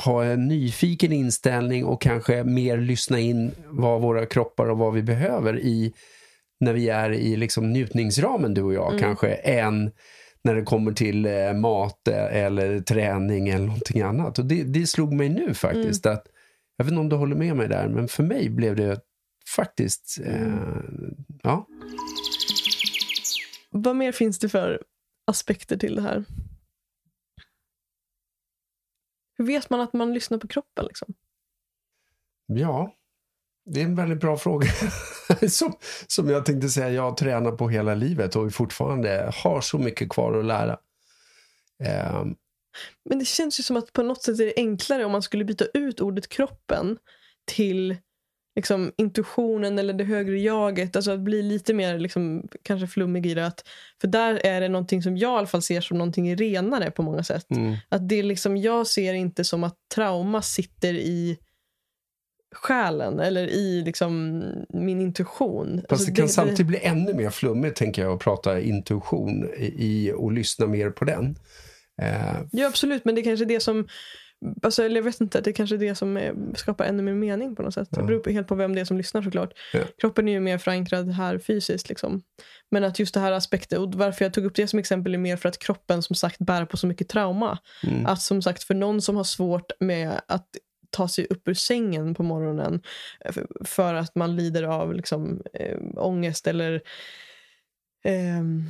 [0.04, 5.04] ha en nyfiken inställning och kanske mer lyssna in vad våra kroppar och vad vi
[5.04, 5.94] behöver i
[6.60, 9.00] när vi är i liksom njutningsramen, du och jag, Mm.
[9.02, 9.92] kanske, än
[10.44, 14.40] när det kommer till eh, mat eh, eller träning eller någonting annat.
[14.40, 16.24] Och det, det slog mig nu faktiskt att,
[16.78, 19.00] jag vet inte om du håller med mig där, men för mig blev det
[19.56, 20.54] faktiskt, eh,
[21.44, 21.68] ja.
[23.72, 24.84] Vad mer finns det för
[25.28, 26.26] aspekter till det här?
[29.38, 30.86] Hur vet man att man lyssnar på kroppen?
[30.86, 31.14] Liksom?
[32.46, 32.96] Ja,
[33.66, 34.68] det är en väldigt bra fråga.
[35.50, 35.74] som,
[36.08, 40.10] som jag tänkte säga, jag har tränat på hela livet och fortfarande har så mycket
[40.10, 40.80] kvar att lära.
[41.84, 42.36] Ehm,
[43.10, 45.46] Men det känns ju som att på något sätt är det enklare om man skulle
[45.46, 46.98] byta ut ordet kroppen
[47.46, 47.98] till
[48.56, 50.96] liksom, intuitionen eller det högre jaget.
[50.96, 53.46] Alltså att bli lite mer liksom, kanske flummig i det.
[53.46, 53.68] Att,
[54.02, 57.04] för där är det någonting som jag i alla fall ser som någonting renare på
[57.04, 57.52] många sätt.
[57.52, 61.38] mm, Att det liksom, jag ser inte som att trauma sitter i
[62.56, 65.78] själen eller i liksom, min intuition.
[65.78, 69.76] Fast Alltså, det kan samtidigt bli ännu mer flummigt, tänker jag, att prata intuition i,
[69.78, 71.36] i och lyssna mer på den.
[72.02, 73.06] Eh, Ja, absolut.
[73.06, 73.88] Men det är kanske är det som...
[74.64, 76.20] Alltså, eller jag vet inte, det är kanske är det som
[76.56, 77.88] skapar ännu mer mening på något sätt.
[77.92, 79.54] Det beror på, helt på vem det är som lyssnar såklart.
[79.74, 79.80] Ja.
[79.98, 81.90] Kroppen är ju mer förankrad här fysiskt.
[81.90, 82.22] Liksom.
[82.72, 85.18] Men att just det här aspekten, och varför jag tog upp det som exempel är
[85.18, 87.58] mer för att kroppen som sagt bär på så mycket trauma.
[87.88, 90.48] mm, Att som sagt för någon som har svårt med att
[90.90, 92.82] ta sig upp ur sängen på morgonen
[93.26, 93.34] eh,
[93.66, 96.82] för- att man lider av liksom, eh, ångest eller
[98.04, 98.64] ehm,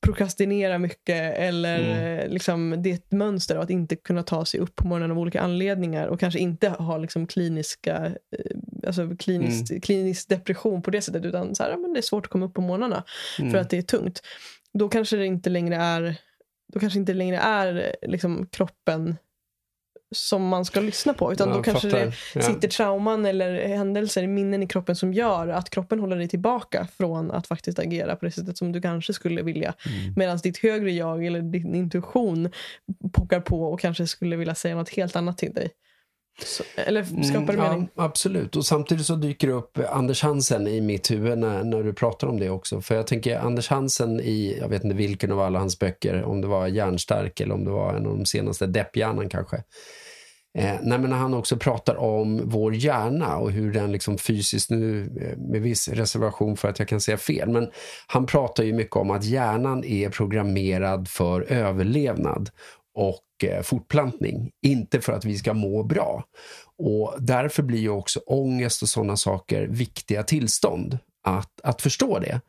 [0.00, 2.18] prokrastinera mycket eller Mm.
[2.18, 5.10] eh, liksom, det är ett mönster av att inte kunna ta sig upp på morgonen
[5.10, 10.90] av olika anledningar och kanske inte ha liksom, kliniska, eh, alltså, kliniskt, klinisk depression på
[10.90, 13.04] det sättet utan så här, men det är svårt att komma upp på morgnarna
[13.38, 14.20] mm, för att det är tungt.
[14.78, 16.16] Då kanske det inte längre är,
[16.72, 19.16] då kanske inte längre är liksom, kroppen
[20.12, 22.06] som man ska lyssna på utan jag då kanske fattar.
[22.06, 22.42] det Ja.
[22.42, 27.30] sitter trauman eller händelser, minnen i kroppen som gör att kroppen håller dig tillbaka från
[27.30, 29.74] att faktiskt agera på det sättet som du kanske skulle vilja.
[29.86, 30.14] Mm.
[30.16, 32.50] Medan ditt högre jag eller din intuition
[33.12, 35.70] pockar på och kanske skulle vilja säga något helt annat till dig.
[36.44, 37.88] Så, eller skapar det Mm, mening?
[37.94, 38.56] Ja, absolut.
[38.56, 42.26] Och samtidigt så dyker det upp Anders Hansen i mitt huvud när, när du pratar
[42.26, 42.80] om det också.
[42.80, 46.40] För jag tänker Anders Hansen i, jag vet inte vilken av alla hans böcker, om
[46.40, 49.62] det var Järnstark eller om det var en av de senaste, Depphjärnan kanske.
[50.58, 54.70] Eh, nej, men när han också pratar om vår hjärna och hur den liksom fysiskt,
[54.70, 57.70] nu eh, med viss reservation för att jag kan säga fel, men
[58.06, 62.50] han pratar ju mycket om att hjärnan är programmerad för överlevnad
[62.94, 66.24] och eh, fortplantning, inte för att vi ska må bra.
[66.78, 70.98] Och därför blir ju också ångest och sådana saker viktiga tillstånd.
[71.24, 72.40] Att, att förstå det.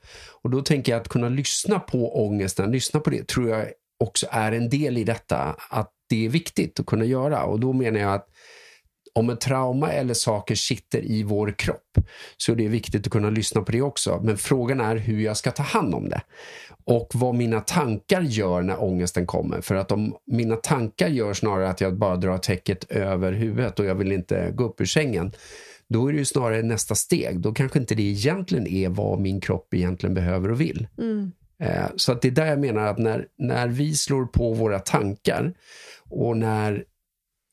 [0.42, 3.68] Och då tänker jag att kunna lyssna på ångesten, lyssna på det, tror jag
[4.04, 5.56] också är en del i detta.
[5.70, 7.44] Att det är viktigt att kunna göra.
[7.44, 8.30] Och då menar jag att
[9.16, 11.98] om ett trauma eller saker sitter i vår kropp
[12.38, 14.22] så är det viktigt att kunna lyssna på det också.
[14.24, 16.22] Men frågan är hur jag ska ta hand om det.
[16.86, 19.62] Och vad mina tankar gör när ångesten kommer.
[19.62, 23.86] För att om mina tankar gör snarare att jag bara drar täcket över huvudet och
[23.86, 25.32] jag vill inte gå upp ur sängen.
[25.90, 27.40] Då är det ju snarare nästa steg.
[27.40, 30.88] Då kanske inte det egentligen är vad min kropp egentligen behöver och vill.
[30.98, 31.32] Mm.
[31.60, 34.80] Eh, Så att det är där jag menar att när, när vi slår på våra
[34.80, 35.54] tankar
[36.10, 36.86] och när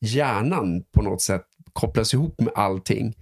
[0.00, 3.14] hjärnan på något sätt kopplas ihop med allting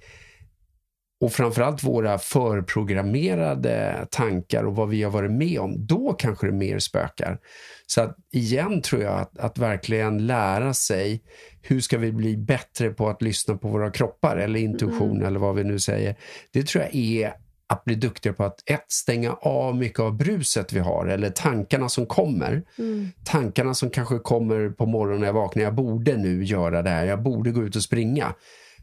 [1.20, 6.52] och framförallt våra förprogrammerade tankar och vad vi har varit med om, då kanske det
[6.52, 7.38] mer spökar.
[7.86, 11.22] Så att igen tror jag att, att verkligen lära sig
[11.62, 15.54] hur ska vi bli bättre på att lyssna på våra kroppar eller intuition eller vad
[15.54, 16.16] vi nu säger.
[16.52, 17.34] Det tror jag är
[17.68, 21.88] att bli duktigare på att ett, stänga av mycket av bruset vi har eller tankarna
[21.88, 22.62] som kommer.
[22.78, 23.08] Mm.
[23.24, 25.62] Tankarna som kanske kommer på morgonen när jag vaknar.
[25.62, 27.04] Jag borde nu göra det här.
[27.04, 28.34] Jag borde gå ut och springa.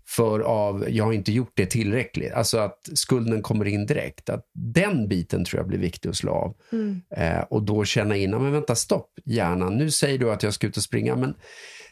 [0.08, 2.34] För av, jag har inte gjort det tillräckligt.
[2.34, 4.30] Alltså att skulden kommer in direkt.
[4.30, 6.56] Att den biten tror jag blir viktig att slå av.
[6.72, 7.02] Mm.
[7.16, 9.78] Eh, och då känna in, men vänta stopp hjärnan.
[9.78, 11.16] Nu säger du att jag ska ut och springa.
[11.16, 11.34] Men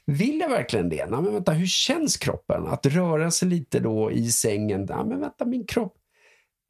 [0.05, 0.95] vill jag verkligen det?
[0.95, 2.67] Ja, men vänta, hur känns kroppen?
[2.67, 4.85] Att röra sig lite då i sängen.
[4.89, 5.93] Ja, men vänta, min kropp.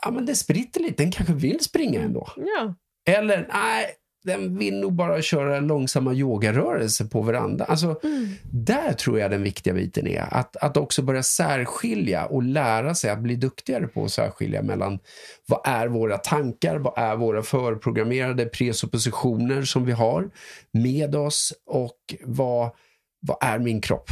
[0.06, 1.04] Ja, men det spritter lite.
[1.04, 2.28] Den kanske vill springa ändå.
[2.36, 2.76] Ja.
[3.06, 3.86] Eller nej,
[4.24, 7.68] den vill nog bara köra långsamma yogarörelser på verandan.
[7.70, 8.28] Alltså, mm.
[8.44, 10.28] Där tror jag den viktiga biten är.
[10.32, 15.00] Att, att också börja särskilja och lära sig att bli duktigare på att särskilja mellan
[15.48, 20.30] vad är våra tankar, vad är våra förprogrammerade presuppositioner som vi har
[20.72, 22.72] med oss och vad,
[23.20, 24.10] vad är min kropp?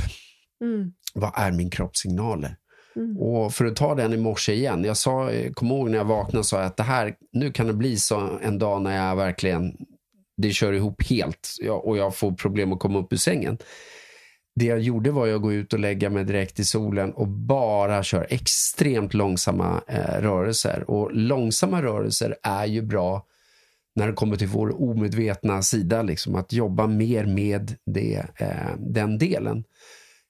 [0.62, 0.92] Mm.
[1.14, 2.56] Vad är min kroppssignaler?
[2.96, 3.18] Mm.
[3.18, 4.84] Och för att ta den i morse igen.
[4.84, 7.98] Jag sa, kom ihåg när jag vaknade sa att det här, nu kan det bli
[7.98, 9.78] så en dag när jag verkligen,
[10.38, 13.58] det kör ihop helt och jag får problem att komma upp ur sängen.
[14.56, 18.04] Det jag gjorde var att gå ut och lägga mig direkt i solen och bara
[18.04, 20.84] köra extremt långsamma eh, rörelser.
[20.88, 23.26] Och långsamma rörelser är ju bra
[23.96, 29.18] när det kommer till vår omedvetna sida, liksom, att jobba mer med det, eh, den
[29.18, 29.64] delen.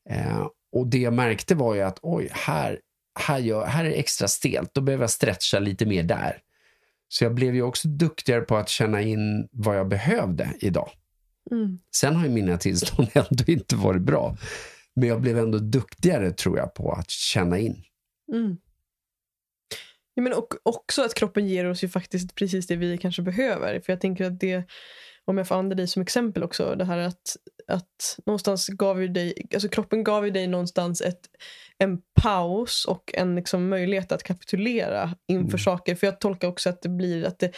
[0.10, 2.80] Eh, och det jag märkte var ju att oj, här,
[3.20, 4.74] här, gör, här är det extra stelt.
[4.74, 6.42] Då behöver jag stretcha lite mer där.
[7.08, 10.90] Så jag blev ju också duktigare på att känna in vad jag behövde idag.
[11.52, 11.80] Mm.
[11.96, 14.38] Sen har ju mina tillstånd ändå inte varit bra.
[14.96, 17.84] Men jag blev ändå duktigare tror jag på att känna in.
[18.34, 18.58] Mm.
[20.14, 23.80] Ja, men och också att kroppen ger oss ju faktiskt precis det vi kanske behöver.
[23.80, 24.64] För jag tänker att det,
[25.28, 29.08] om jag får använda dig som exempel också, det här att att någonstans gav ju
[29.08, 31.30] dig, alltså kroppen gav ju dig någonstans ett,
[31.78, 35.60] en paus och en liksom möjlighet att kapitulera inför mm.
[35.60, 35.96] saker.
[35.96, 37.52] För jag tolkar också att det blir att det,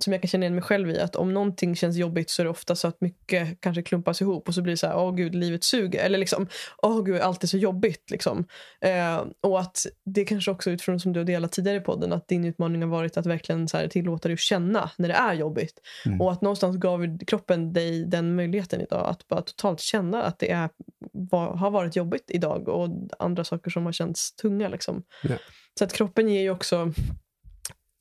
[0.00, 2.44] som jag kan känna igen mig själv i, att om någonting känns jobbigt så är
[2.44, 5.14] det ofta så att mycket kanske klumpas ihop och så blir det så här, åh
[5.14, 6.04] gud, livet suger.
[6.04, 6.46] Eller liksom,
[6.82, 8.10] åh gud, allt är så jobbigt.
[8.10, 8.44] Liksom.
[8.80, 12.28] Eh, och att det kanske också utifrån som du har delat tidigare i podden, att
[12.28, 15.34] din utmaning har varit att verkligen så här, tillåta dig att känna när det är
[15.34, 15.80] jobbigt.
[16.06, 16.20] Mm.
[16.20, 20.50] Och att någonstans gav kroppen dig den möjligheten idag att bara totalt känna att det
[20.50, 20.70] är,
[21.12, 24.68] var, har varit jobbigt idag och andra saker som har känts tunga.
[24.68, 25.02] Liksom.
[25.24, 25.40] Yeah.
[25.78, 26.92] Så att kroppen ger ju också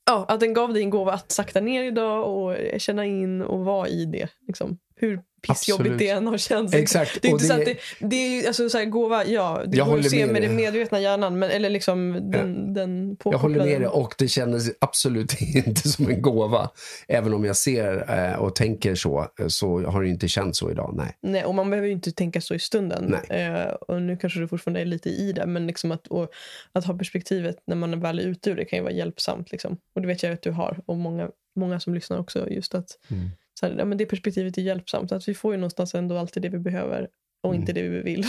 [0.07, 3.65] ja, att den gav dig en gåva att sakta ner idag och känna in och
[3.65, 4.29] vara i det.
[4.47, 4.77] Liksom.
[4.95, 5.99] Hur pissjobbigt Absolut.
[5.99, 6.73] det än har känts.
[6.73, 7.21] Exakt.
[7.21, 7.47] Det är inte det...
[7.47, 10.33] så att det, det är alltså så här, gåva, ja, det går att se med,
[10.33, 12.73] med den medvetna hjärnan, men, eller liksom den, ja.
[12.73, 16.69] den Jag håller med dig och det kändes absolut inte som en gåva.
[17.07, 20.93] Även om jag ser eh, och tänker så, så har det inte känts så idag.
[20.97, 21.17] Nej.
[21.21, 23.13] Nej, och man behöver ju inte tänka så i stunden.
[23.29, 26.29] Eh, och nu kanske du fortfarande är lite i det, men liksom att, och,
[26.71, 29.51] att ha perspektivet när man är väl ute ur det kan ju vara hjälpsamt.
[29.51, 29.77] Liksom.
[29.95, 32.49] Och det vet jag att du har, och många, många som lyssnar också.
[32.49, 35.11] just att mm så här, ja, men det perspektivet är hjälpsamt.
[35.11, 37.07] Att vi får ju någonstans ändå alltid det vi behöver
[37.43, 37.83] och inte mm.
[37.83, 38.25] det vi vill.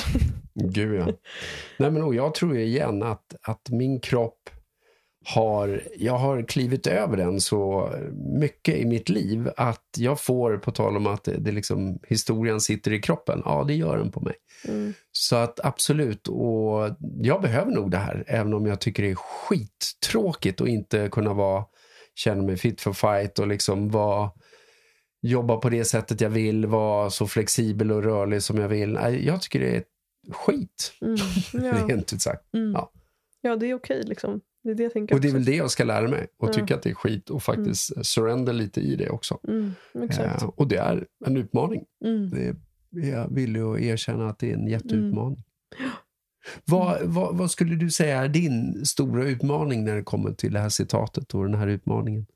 [0.55, 1.07] Gud ja.
[1.77, 4.51] Nej, men, och jag tror ju igen att, att min kropp
[5.27, 7.93] har, jag har klivit över den så
[8.41, 12.61] mycket i mitt liv att jag får, på tal om att det, det liksom, historien
[12.61, 14.35] sitter i kroppen, ja det gör den på mig.
[14.69, 14.95] Mm.
[15.13, 19.15] Så att absolut, och jag behöver nog det här, även om jag tycker det är
[19.15, 21.65] skittråkigt att inte kunna vara,
[22.15, 24.31] känna mig fit for fight och liksom vara
[25.23, 28.99] jobba på det sättet jag vill, vara så flexibel och rörlig som jag vill.
[29.21, 29.85] Jag tycker det är
[30.31, 30.93] skit.
[31.01, 31.17] Mm,
[31.65, 31.87] ja.
[31.89, 32.55] Rent ut sagt.
[32.55, 32.73] Mm.
[32.73, 32.93] Ja.
[33.41, 34.03] ja, det är okej.
[34.07, 34.41] liksom.
[34.65, 36.27] Det är det jag tänker och det är väl det jag ska lära mig.
[36.39, 36.53] Och ja.
[36.53, 38.05] tycka att det är skit och faktiskt mm.
[38.05, 39.39] surrender lite i det också.
[39.49, 39.73] Mm,
[40.11, 41.85] eh, och det är en utmaning.
[42.05, 42.31] Mm.
[42.31, 42.57] Det är,
[43.11, 45.45] jag vill ju erkänna att det är en jätteutmaning.
[45.79, 45.91] Mm.
[46.65, 50.61] Vad, vad, vad, skulle du säga är din stora utmaning när det kommer till det
[50.61, 52.27] här citatet och den här utmaningen?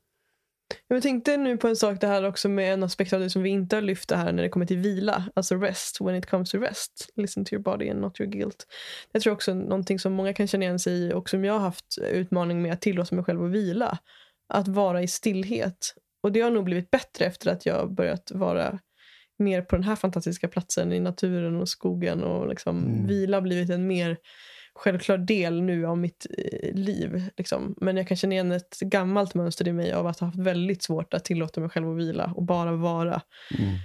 [0.87, 3.43] Jag tänkte nu på en sak det här också med en aspekt av det som
[3.43, 5.23] vi inte har lyft det här när det kommer till vila.
[5.35, 7.09] Alltså rest, when it comes to rest.
[7.15, 8.67] Listen to your body and not your guilt.
[9.11, 11.59] Jag tror också någonting som många kan känna igen sig i och som jag har
[11.59, 13.97] haft utmaning med att tillåta mig själv att vila.
[14.53, 15.95] Att vara i stillhet.
[16.23, 18.79] Och det har nog blivit bättre efter att jag börjat vara
[19.39, 23.07] mer på den här fantastiska platsen i naturen och skogen och liksom mm.
[23.07, 24.17] vila blivit en mer
[24.75, 27.29] självklar del nu av mitt eh, liv.
[27.37, 27.75] Liksom.
[27.77, 30.83] Men jag kan känna igen ett gammalt mönster i mig av att ha haft väldigt
[30.83, 33.21] svårt att tillåta mig själv att vila och bara vara.
[33.59, 33.75] Mm.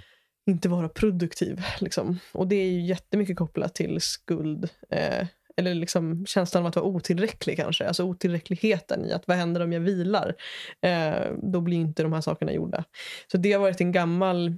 [0.47, 1.61] Inte vara produktiv.
[1.79, 2.19] Liksom.
[2.31, 4.69] Och det är ju jättemycket kopplat till skuld.
[4.89, 5.27] Eh,
[5.59, 7.87] eller liksom känslan av att vara otillräcklig kanske.
[7.87, 10.35] Alltså otillräckligheten i att vad händer om jag vilar?
[10.81, 12.83] Eh, då blir inte de här sakerna gjorda.
[13.31, 14.57] Så det har varit en gammal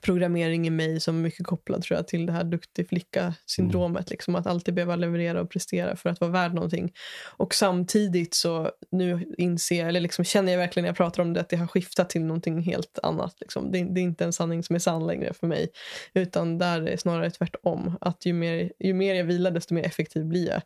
[0.00, 4.00] programmering i mig som är mycket kopplad tror jag, till det här duktig flicka-syndromet.
[4.00, 4.10] Mm.
[4.10, 6.92] Liksom, att alltid behöva leverera och prestera för att vara värd någonting.
[7.36, 11.40] Och samtidigt så nu inser, eller liksom känner jag verkligen när jag pratar om det
[11.40, 13.36] att det har skiftat till någonting helt annat.
[13.40, 13.72] Liksom.
[13.72, 15.68] Det, det, är inte en sanning som är sann längre för mig.
[16.14, 17.98] Utan där är det snarare tvärtom.
[18.00, 20.62] Att ju mer, ju mer jag vilar desto mer effektiv blir jag.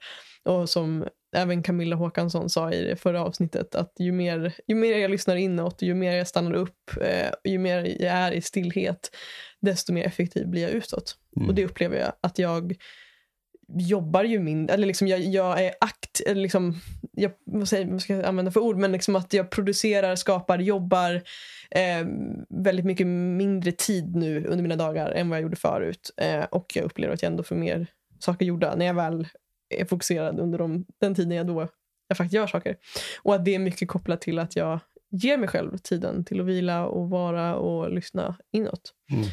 [0.49, 1.07] Och som
[1.37, 5.37] även Camilla Håkansson sa i det förra avsnittet att ju mer, ju mer jag lyssnar
[5.37, 9.11] inåt, ju mer jag stannar upp, eh, ju mer jag är i stillhet,
[9.61, 11.17] desto mer effektiv blir jag utåt.
[11.37, 11.49] Mm.
[11.49, 12.77] Och det upplever jag att jag
[13.79, 16.81] jobbar ju mindre, eller liksom jag, jag är akt, eller liksom,
[17.13, 20.59] jag, vad, säger, vad ska jag använda för ord, men liksom att jag producerar, skapar,
[20.59, 21.15] jobbar
[21.71, 22.07] eh,
[22.49, 26.11] väldigt mycket mindre tid nu under mina dagar än vad jag gjorde förut.
[26.17, 27.87] Eh, och jag upplever att jag ändå får mer
[28.19, 29.29] saker gjorda när jag väl
[29.69, 31.69] är fokuserad under de, den tiden jag då
[32.09, 32.77] jag faktiskt gör saker.
[33.23, 36.47] Och att det är mycket kopplat till att jag ger mig själv tiden till att
[36.47, 38.95] vila och vara och lyssna inåt.
[39.11, 39.25] Mm.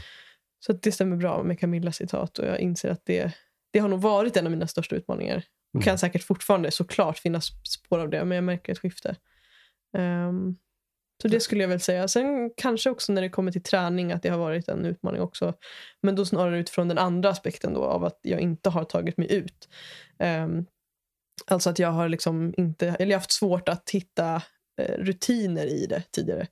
[0.60, 3.32] Så det stämmer bra med Camillas citat och jag inser att det,
[3.72, 5.44] det har nog varit en av mina största utmaningar.
[5.74, 5.98] Och kan mm.
[5.98, 9.16] säkert fortfarande såklart finnas spår av det, men jag märker ett skifte.
[9.98, 10.56] Um,
[11.22, 12.08] så det skulle jag väl säga.
[12.08, 15.54] Sen kanske också när det kommer till träning att det har varit en utmaning också.
[16.02, 19.34] Men då snarare utifrån den andra aspekten då av att jag inte har tagit mig
[19.34, 19.70] ut.
[20.20, 20.66] Um,
[21.48, 24.36] alltså att jag har liksom inte, eller jag har haft svårt att hitta
[24.82, 26.48] uh, rutiner i det tidigare.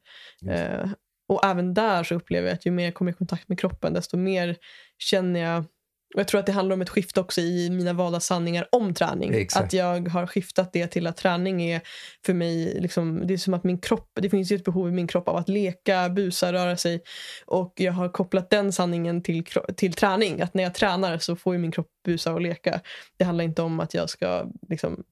[0.50, 0.94] Uh,
[1.28, 3.94] och även där så upplever jag att ju mer jag kommer i kontakt med kroppen
[3.94, 4.58] desto mer
[4.98, 5.66] känner jag
[6.14, 8.94] och Jag tror att det handlar om ett skifte också i mina valda sanningar om
[8.94, 9.34] träning.
[9.34, 9.66] Exakt.
[9.66, 11.82] Att jag har skiftat det till att träning är
[12.26, 14.92] för mig, liksom, det är som att min kropp, det finns ju ett behov i
[14.92, 17.02] min kropp av att leka, busa, röra sig.
[17.46, 19.46] Och jag har kopplat den sanningen till,
[19.76, 20.42] till träning.
[20.42, 22.82] Att när jag tränar så får min kropp busa och leka.
[23.18, 25.04] Det handlar inte om att jag ska liksom,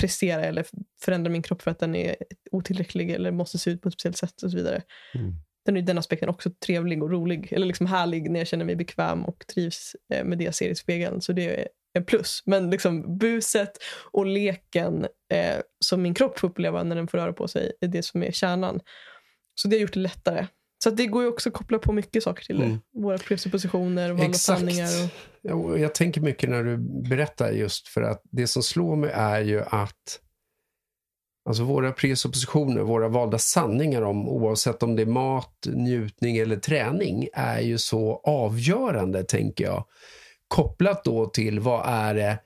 [0.00, 0.66] prestera eller
[1.00, 2.16] förändra min kropp för att den är
[2.50, 4.82] otillräcklig eller måste se ut på ett speciellt sätt och så vidare.
[5.14, 5.34] Mm.
[5.64, 8.76] Den är den aspekten också trevlig och rolig, eller liksom härlig när jag känner mig
[8.76, 11.20] bekväm och trivs eh, med det jag ser i spegeln.
[11.20, 12.42] Så det är en plus.
[12.46, 13.78] Men liksom buset
[14.12, 17.88] och leken eh, som min kropp får uppleva när den får röra på sig är
[17.88, 18.80] det som är kärnan.
[19.54, 20.46] Så det har gjort det lättare.
[20.84, 22.64] Så det går ju också att koppla på mycket saker till det.
[22.64, 22.78] Mm.
[22.92, 24.88] Våra presuppositioner, valda sanningar.
[25.04, 25.10] Och...
[25.42, 26.76] Ja, jag tänker mycket när du
[27.08, 30.20] berättar just för att det som slår mig är ju att
[31.44, 37.28] Alltså våra presuppositioner, våra valda sanningar om oavsett om det är mat, njutning eller träning
[37.32, 39.84] är ju så avgörande, tänker jag.
[40.48, 42.38] Kopplat då till vad är det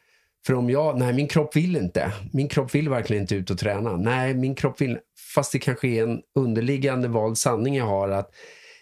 [0.47, 2.13] för om jag, nej min kropp vill inte.
[2.33, 3.97] Min kropp vill verkligen inte ut och träna.
[3.97, 4.99] Nej, min kropp vill,
[5.35, 8.31] fast det kanske är en underliggande vald sanning jag har att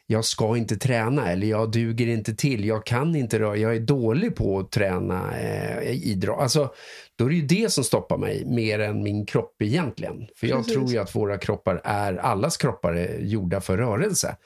[0.06, 3.80] jag ska inte träna eller jag duger inte till, jag kan inte röra, jag är
[3.80, 6.40] dålig på att träna eh, idrott.
[6.40, 6.72] Alltså,
[7.18, 10.28] då är det ju det som stoppar mig mer än min kropp egentligen.
[10.36, 10.72] För jag Precis.
[10.72, 14.36] tror ju att våra kroppar är, allas kroppar är gjorda för rörelse.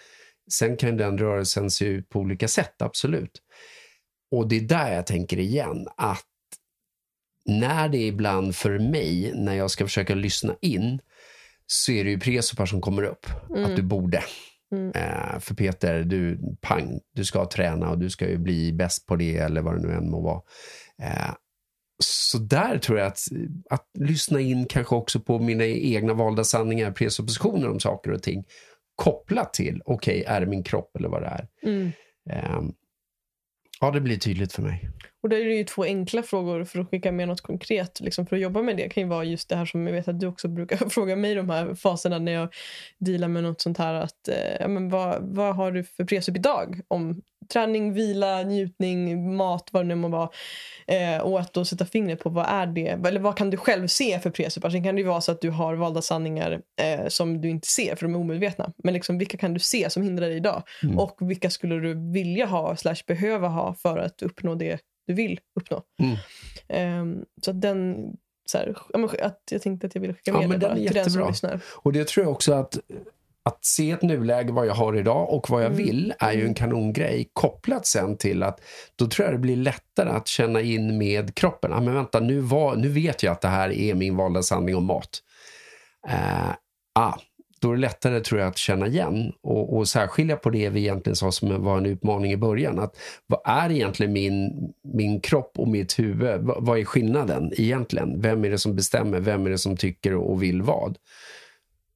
[0.53, 3.43] Sen kan den rörelsen se ut på olika sätt, absolut.
[4.31, 6.27] Och det är där jag tänker igen, att
[7.47, 11.01] när det är ibland för mig, när jag ska försöka lyssna in,
[11.67, 13.27] så är det ju presupar som kommer upp.
[13.51, 13.65] Mm.
[13.65, 14.23] Att du borde.
[14.73, 14.93] Mm.
[14.95, 19.17] Eh, för Peter, du, pang, du ska träna och du ska ju bli bäst på
[19.17, 20.43] det eller vad det nu än må vara.
[21.03, 21.35] Eh,
[22.05, 23.21] så där tror jag att,
[23.71, 28.45] att lyssna in kanske också på mina egna valda sanningar, presuppositioner om saker och ting
[28.95, 31.49] kopplat till, okej, okay, är det min kropp eller vad det är?
[31.63, 31.93] Mm.
[32.57, 32.75] Um,
[33.81, 34.91] ja, det blir tydligt för mig.
[35.23, 38.27] Och där är det ju två enkla frågor för att skicka med något konkret liksom
[38.27, 38.89] för att jobba med det.
[38.89, 41.35] kan ju vara just det här som jag vet att du också brukar fråga mig
[41.35, 42.55] de här faserna när jag
[42.99, 43.95] dealar med något sånt här.
[43.95, 46.81] att eh, men vad, vad har du för presup idag?
[46.89, 50.31] Om träning, vila, njutning, mat, vad det nu må vara.
[50.87, 53.87] Eh, och att då sätta fingret på vad är det, eller vad kan du själv
[53.87, 54.71] se för presupar.
[54.71, 57.69] Sen kan det ju vara så att du har valda sanningar eh, som du inte
[57.69, 58.73] ser för de är omedvetna.
[58.85, 60.63] Men liksom, vilka kan du se som hindrar dig idag?
[60.83, 60.99] Mm.
[60.99, 65.41] Och vilka skulle du vilja ha slash behöva ha för att uppnå det du vill
[65.61, 65.83] uppnå.
[66.03, 67.01] Mm.
[67.01, 68.13] Um, så att den,
[68.51, 68.75] så här,
[69.23, 71.61] att jag tänkte att jag ville skicka med ja, det bara, till den som lyssnar.
[71.67, 72.79] Och det tror jag också att
[73.43, 75.85] att se ett nuläge, vad jag har idag och vad jag mm.
[75.85, 77.31] vill, är ju en kanongrej.
[77.33, 78.61] Kopplat sen till att
[78.97, 81.73] då tror jag det blir lättare att känna in med kroppen.
[81.73, 84.77] Ah, men vänta, nu, var, nu vet jag att det här är min valda sanning
[84.77, 85.19] om mat.
[86.09, 86.51] Uh,
[86.95, 87.15] ah,
[87.61, 90.81] då är det lättare tror jag att känna igen och, och särskilja på det vi
[90.81, 92.79] egentligen sa som var en utmaning i början.
[92.79, 96.41] Att vad är egentligen min, min kropp och mitt huvud?
[96.41, 98.21] vad, vad är skillnaden egentligen?
[98.21, 99.21] Vem är det som bestämmer?
[99.21, 100.99] Vem är det som tycker och vill vad?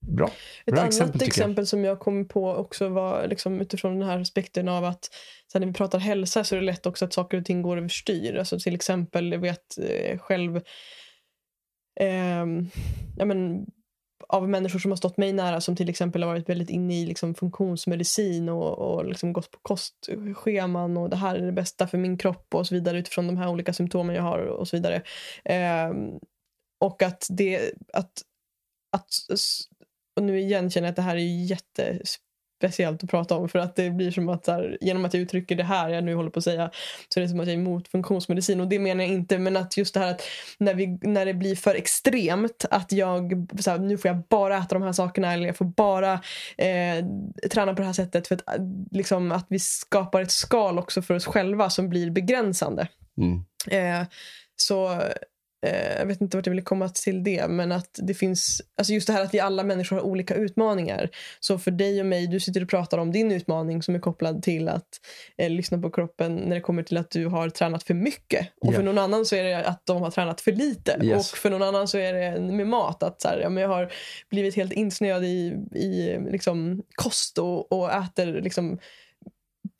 [0.08, 0.30] Bra.
[0.66, 1.68] Ett Bra annat exempel, jag.
[1.68, 5.08] som jag kom på också var liksom utifrån den här aspekten av att
[5.52, 7.76] så när vi pratar hälsa så är det lätt också att saker och ting går
[7.76, 8.36] överstyr.
[8.36, 10.56] Alltså till exempel, jag vet eh, själv
[12.00, 12.46] eh,
[13.16, 13.66] ja, men,
[14.28, 17.06] av människor som har stått mig nära som till exempel har varit väldigt inne i
[17.06, 21.98] liksom funktionsmedicin och, och liksom gått på kostscheman och det här är det bästa för
[21.98, 25.02] min kropp och så vidare utifrån de här olika symptomen jag har och så vidare.
[25.44, 25.92] Eh,
[26.80, 28.12] och att det att,
[28.92, 29.08] att
[30.16, 33.76] och nu igen känner jag att det här är jättespeciellt att prata om för att
[33.76, 36.38] det blir som att här, genom att jag uttrycker det här jag nu håller på
[36.38, 36.70] att säga
[37.08, 39.56] så är det som att jag är emot funktionsmedicin och det menar jag inte men
[39.56, 40.22] att just det här att
[40.58, 44.58] när, vi, när det blir för extremt att jag så här, nu får jag bara
[44.58, 46.12] äta de här sakerna eller jag får bara
[46.56, 47.04] eh,
[47.50, 48.60] träna på det här sättet för att,
[48.90, 52.88] liksom, att vi skapar ett skal också för oss själva som blir begränsande.
[53.18, 53.44] Mm.
[53.70, 54.06] Eh,
[54.56, 55.12] så eh,
[55.98, 59.06] jag vet inte vart jag vill komma till det, men att det finns, alltså just
[59.06, 61.10] det här att vi alla människor har olika utmaningar.
[61.40, 64.42] Så för dig och mig, du sitter och pratar om din utmaning som är kopplad
[64.42, 64.88] till att
[65.38, 68.48] eh, lyssna på kroppen när det kommer till att du har tränat för mycket.
[68.60, 68.76] Och Ja.
[68.76, 71.00] för någon annan så är det att de har tränat för lite.
[71.02, 71.32] Yes.
[71.32, 73.70] Och för någon annan så är det med mat, att så här, ja, men jag
[73.70, 73.92] har
[74.30, 78.78] blivit helt insnöad i, i liksom, kost och, och äter liksom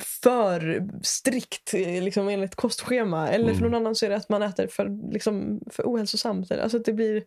[0.03, 3.29] för strikt liksom, enligt kostschema.
[3.29, 3.63] Eller för Mm.
[3.71, 6.53] någon annan så är det att man äter för, liksom, för ohälsosamt.
[6.53, 7.23] Alltså att det blir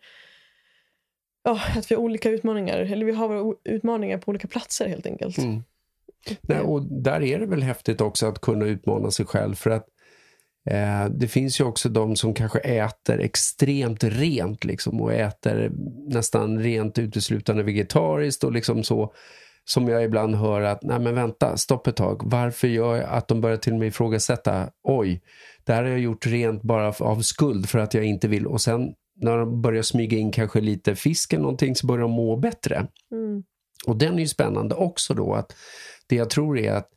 [1.44, 2.78] ja, att vi har olika utmaningar.
[2.80, 5.38] Eller vi har våra utmaningar på olika platser helt enkelt.
[5.38, 5.64] Mm.
[6.42, 9.56] Nej, och där är det väl häftigt också att kunna utmana sig själv.
[9.56, 9.88] För att
[10.70, 15.72] eh, det finns ju också de som kanske äter extremt rent liksom, och äter
[16.08, 19.14] nästan rent uteslutande vegetariskt och liksom så.
[19.70, 22.22] Som jag ibland hör att, nej men vänta, stopp ett tag.
[22.26, 25.22] Varför gör jag att de börjar till och med ifrågasätta, oj,
[25.66, 28.48] det här har jag gjort rent bara av skuld för att jag inte vill.
[28.48, 32.12] Och sen när de börjar smyga in kanske lite fisk eller någonting så börjar de
[32.12, 32.88] må bättre.
[33.12, 33.44] Mm.
[33.88, 35.56] Och den är ju spännande också då att
[36.08, 36.90] det jag tror är att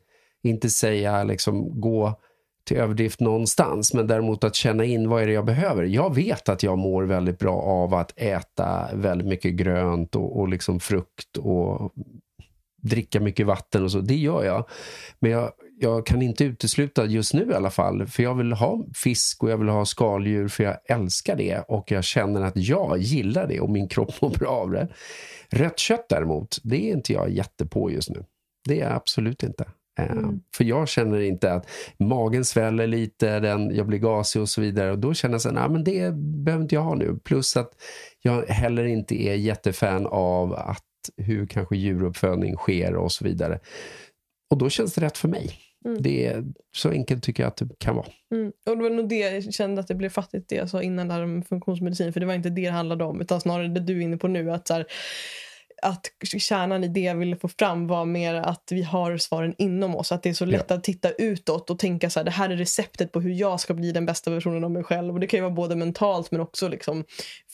[0.43, 2.19] inte säga liksom gå
[2.63, 5.83] till överdrift någonstans men däremot att känna in vad är det jag behöver.
[5.83, 10.47] Jag vet att jag mår väldigt bra av att äta väldigt mycket grönt och, och
[10.47, 11.93] liksom frukt och
[12.81, 13.99] dricka mycket vatten och så.
[13.99, 14.69] Det gör jag.
[15.19, 18.85] Men jag, jag kan inte utesluta just nu i alla fall för jag vill ha
[18.95, 22.97] fisk och jag vill ha skaldjur för jag älskar det och jag känner att jag
[22.97, 24.87] gillar det och min kropp mår bra av det.
[25.49, 28.25] Rött kött däremot, det är inte jag jättepå just nu.
[28.67, 29.63] Det är jag absolut inte.
[29.99, 30.39] Eh, Mm.
[30.55, 31.69] För jag känner inte att
[31.99, 34.91] magen sväller lite, den, jag blir gasig och så vidare.
[34.91, 37.19] Och då känner jag att men det behöver inte jag ha nu.
[37.23, 37.71] Plus att
[38.21, 40.83] jag heller inte är jättefan av att
[41.17, 43.59] hur kanske djuruppfödning sker och så vidare.
[44.49, 45.51] Och då känns det rätt för mig.
[45.85, 46.01] Mm.
[46.01, 46.43] Det är
[46.75, 48.07] så enkelt tycker jag att det kan vara.
[48.31, 48.51] Mm.
[48.65, 51.07] Och det var nog det jag kände att det blev fattigt det jag sa innan
[51.07, 52.13] där om funktionsmedicin.
[52.13, 53.21] För det var inte det det handlade om.
[53.21, 54.51] Utan snarare det du är inne på nu.
[54.51, 54.85] Att, så här,
[55.81, 56.05] att
[56.39, 60.11] kärnan i det jag ville få fram var mer att vi har svaren inom oss.
[60.11, 62.55] Att det är så lätt att titta utåt och tänka så här, det här är
[62.57, 65.13] receptet på hur jag ska bli den bästa versionen av mig själv.
[65.13, 67.03] Och det kan ju vara både mentalt men också liksom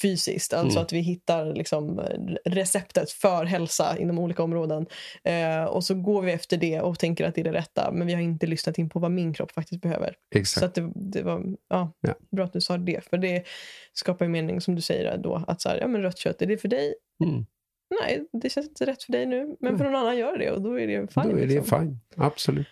[0.01, 0.53] fysiskt.
[0.53, 0.83] Alltså Mm.
[0.83, 2.01] att vi hittar liksom
[2.45, 4.85] receptet för hälsa inom olika områden.
[5.23, 7.91] Eh, och så går vi efter det och tänker att det är det rätta.
[7.91, 10.13] Men vi har inte lyssnat in på vad min kropp faktiskt behöver.
[10.35, 10.59] Exakt.
[10.59, 12.13] Så att det, det var ja, Ja.
[12.31, 13.03] bra att du sa det.
[13.09, 13.43] För det
[13.93, 15.43] skapar ju mening som du säger då.
[15.47, 16.93] Att så här, ja men rött kött, är det för dig?
[17.23, 17.45] Mm.
[17.89, 19.55] Nej, det känns inte rätt för dig nu.
[19.59, 21.23] Men för någon annan gör det och då är det fine.
[21.23, 21.79] Då är det liksom.
[21.79, 21.99] fine.
[22.15, 22.67] Absolut.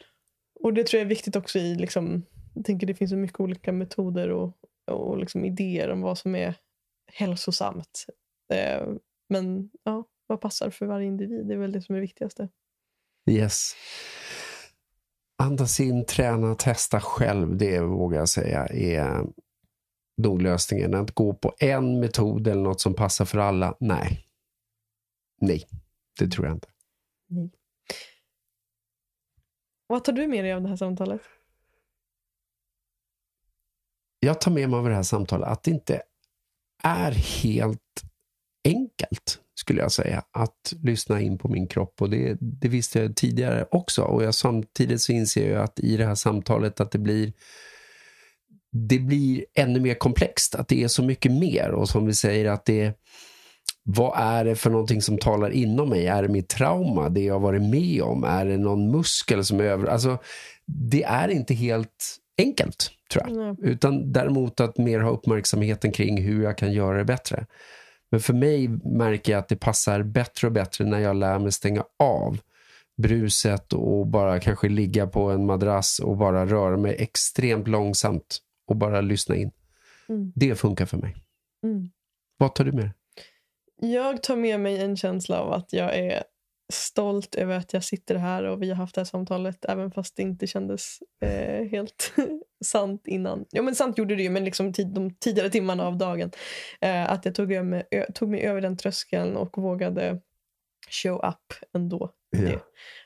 [0.59, 3.39] Och det tror jag är viktigt också i, liksom, jag tänker det finns så mycket
[3.39, 4.57] olika metoder och,
[4.91, 6.55] och liksom idéer om vad som är
[7.11, 8.05] hälsosamt.
[8.53, 8.88] Eh,
[9.30, 11.47] men ja, vad passar för varje individ?
[11.47, 12.49] Det är väl det som är viktigaste.
[13.30, 13.76] Yes.
[15.43, 17.57] Andas in, träna, testa själv.
[17.57, 19.26] Det vågar jag säga är
[20.18, 20.93] nog lösningen.
[20.93, 23.78] Att gå på en metod eller något som passar för alla.
[23.80, 24.24] Nej.
[25.42, 25.68] Nej,
[26.20, 26.68] det tror jag inte.
[29.88, 31.22] Vad tar du med dig av det här samtalet?
[34.20, 36.02] Jag tar med mig av det här samtalet att det inte
[36.84, 38.04] är helt
[38.64, 42.02] enkelt, skulle jag säga, att lyssna in på min kropp.
[42.02, 44.02] Och det, det visste jag tidigare också.
[44.02, 47.34] Och jag, samtidigt så inser jag att i det här samtalet att det blir
[48.72, 51.70] det blir ännu mer komplext, att det är så mycket mer.
[51.70, 52.94] Och som vi säger att det
[53.88, 56.08] vad är det för någonting som talar inom mig?
[56.08, 58.24] Är det mitt trauma, det jag varit med om?
[58.24, 59.88] Är det någon muskel som är över?
[59.88, 60.18] Alltså,
[60.66, 63.38] det är inte helt enkelt, tror jag.
[63.38, 63.72] Nej.
[63.72, 67.46] Utan däremot att mer ha uppmärksamheten kring hur jag kan göra det bättre.
[68.12, 71.52] Men för mig märker jag att det passar bättre och bättre när jag lär mig
[71.52, 72.40] stänga av
[72.98, 78.76] bruset och bara kanske ligga på en madrass och bara röra mig extremt långsamt och
[78.76, 79.52] bara lyssna in.
[80.10, 80.32] Mm.
[80.36, 81.16] Det funkar för mig.
[81.64, 81.90] Mm.
[82.38, 82.94] Vad tar du med dig?
[83.82, 86.23] Jag tar med mig en känsla av att jag är
[86.73, 90.15] stolt över att jag sitter här och vi har haft det här samtalet även fast
[90.15, 92.13] det inte kändes eh, helt
[92.65, 93.45] sant innan.
[93.49, 96.32] Ja, men sant gjorde det ju, men liksom tid, de tidigare timmarna av dagen.
[96.82, 100.21] Eh, att jag tog, över, ö, tog mig över den tröskeln och vågade
[100.89, 102.11] show up ändå.
[102.32, 102.59] Det.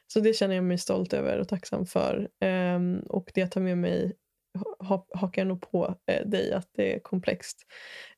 [0.08, 2.30] Så det känner jag mig stolt över och tacksam för.
[2.40, 4.16] Ehm, och det jag tar med mig
[4.80, 7.58] ha, hakar jag nog på eh, dig att det är komplext.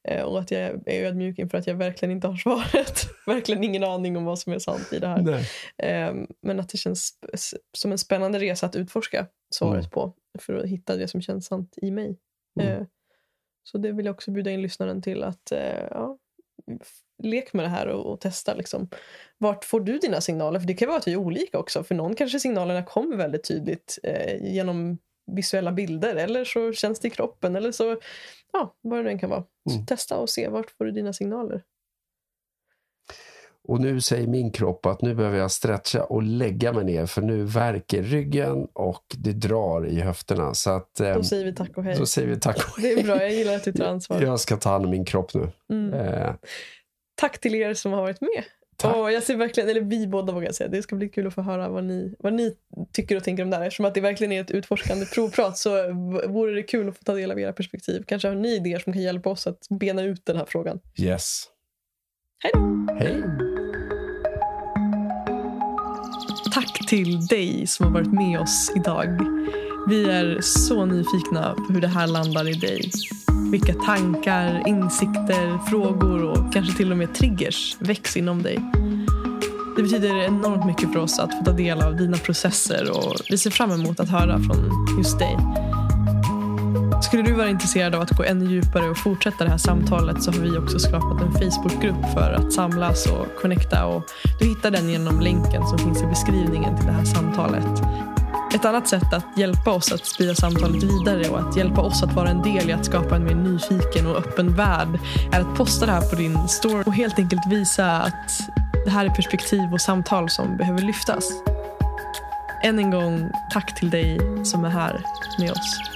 [0.07, 3.01] Eh, och att jag är ödmjuk inför att jag verkligen inte har svaret.
[3.25, 5.47] verkligen ingen aning om vad som är sant i det här.
[5.77, 7.13] Ehm, men att det känns
[7.77, 9.89] som en spännande resa att utforska svaret Mm.
[9.89, 10.13] på.
[10.39, 12.17] För att hitta det som känns sant i mig.
[12.59, 12.71] Mm.
[12.81, 12.85] Eh,
[13.63, 16.17] så det vill jag också bjuda in lyssnaren till att eh, ja,
[17.23, 18.53] lek med det här och, och testa.
[18.53, 18.89] Liksom.
[19.37, 20.59] Vart får du dina signaler?
[20.59, 21.83] För det kan vara att vi är olika också.
[21.83, 24.97] För någon kanske signalerna kommer väldigt tydligt eh, genom
[25.35, 27.97] visuella bilder eller så känns det i kroppen eller så,
[28.53, 29.43] ja, vad det än kan vara.
[29.71, 29.85] Mm.
[29.85, 31.63] testa och se vart får du dina signaler.
[33.63, 37.21] Och nu säger min kropp att nu behöver jag stretcha och lägga mig ner för
[37.21, 40.53] nu värker ryggen och det drar i höfterna.
[40.53, 41.95] Så att, eh, Då säger vi tack och hej.
[41.97, 44.21] då säger vi tack och Det är bra, jag gillar att du tar ansvar.
[44.21, 45.49] Jag ska ta hand om min kropp nu.
[45.69, 45.93] Mm.
[45.93, 46.33] Eh,
[47.15, 48.43] Tack till er som har varit med.
[48.81, 48.95] Tack.
[48.95, 51.41] Och jag ser verkligen, eller vi båda vågar säga, det ska bli kul att få
[51.41, 52.55] höra vad ni, vad ni
[52.93, 53.65] tycker och tänker om det här.
[53.65, 55.69] Eftersom att det verkligen är ett utforskande provprat så
[56.27, 58.03] vore det kul att få ta del av era perspektiv.
[58.07, 60.79] Kanske har ni idéer som kan hjälpa oss att bena ut den här frågan.
[60.99, 61.43] yes.
[62.43, 62.87] Hej då!
[62.99, 63.23] Hej!
[66.53, 69.07] Tack till dig som har varit med oss idag.
[69.89, 72.91] Vi är så nyfikna på hur det här landar i dig.
[73.51, 78.59] Vilka tankar, insikter, frågor och kanske till och med triggers väcks inom dig.
[79.75, 83.37] Det betyder enormt mycket för oss att få ta del av dina processer och vi
[83.37, 85.37] ser fram emot att höra från just dig.
[87.03, 90.31] Skulle du vara intresserad av att gå ännu djupare och fortsätta det här samtalet så
[90.31, 93.85] har vi också skapat en Facebookgrupp för att samlas och connecta.
[93.85, 94.03] Och
[94.39, 97.81] du hittar den genom länken som finns i beskrivningen till det här samtalet.
[98.53, 102.13] Ett annat sätt att hjälpa oss att sprida samtalet vidare och att hjälpa oss att
[102.13, 104.99] vara en del i att skapa en mer nyfiken och öppen värld
[105.31, 108.49] är att posta det här på din story och helt enkelt visa att
[108.85, 111.31] det här är perspektiv och samtal som behöver lyftas.
[112.63, 115.05] Än en gång, tack till dig som är här
[115.39, 115.90] med oss.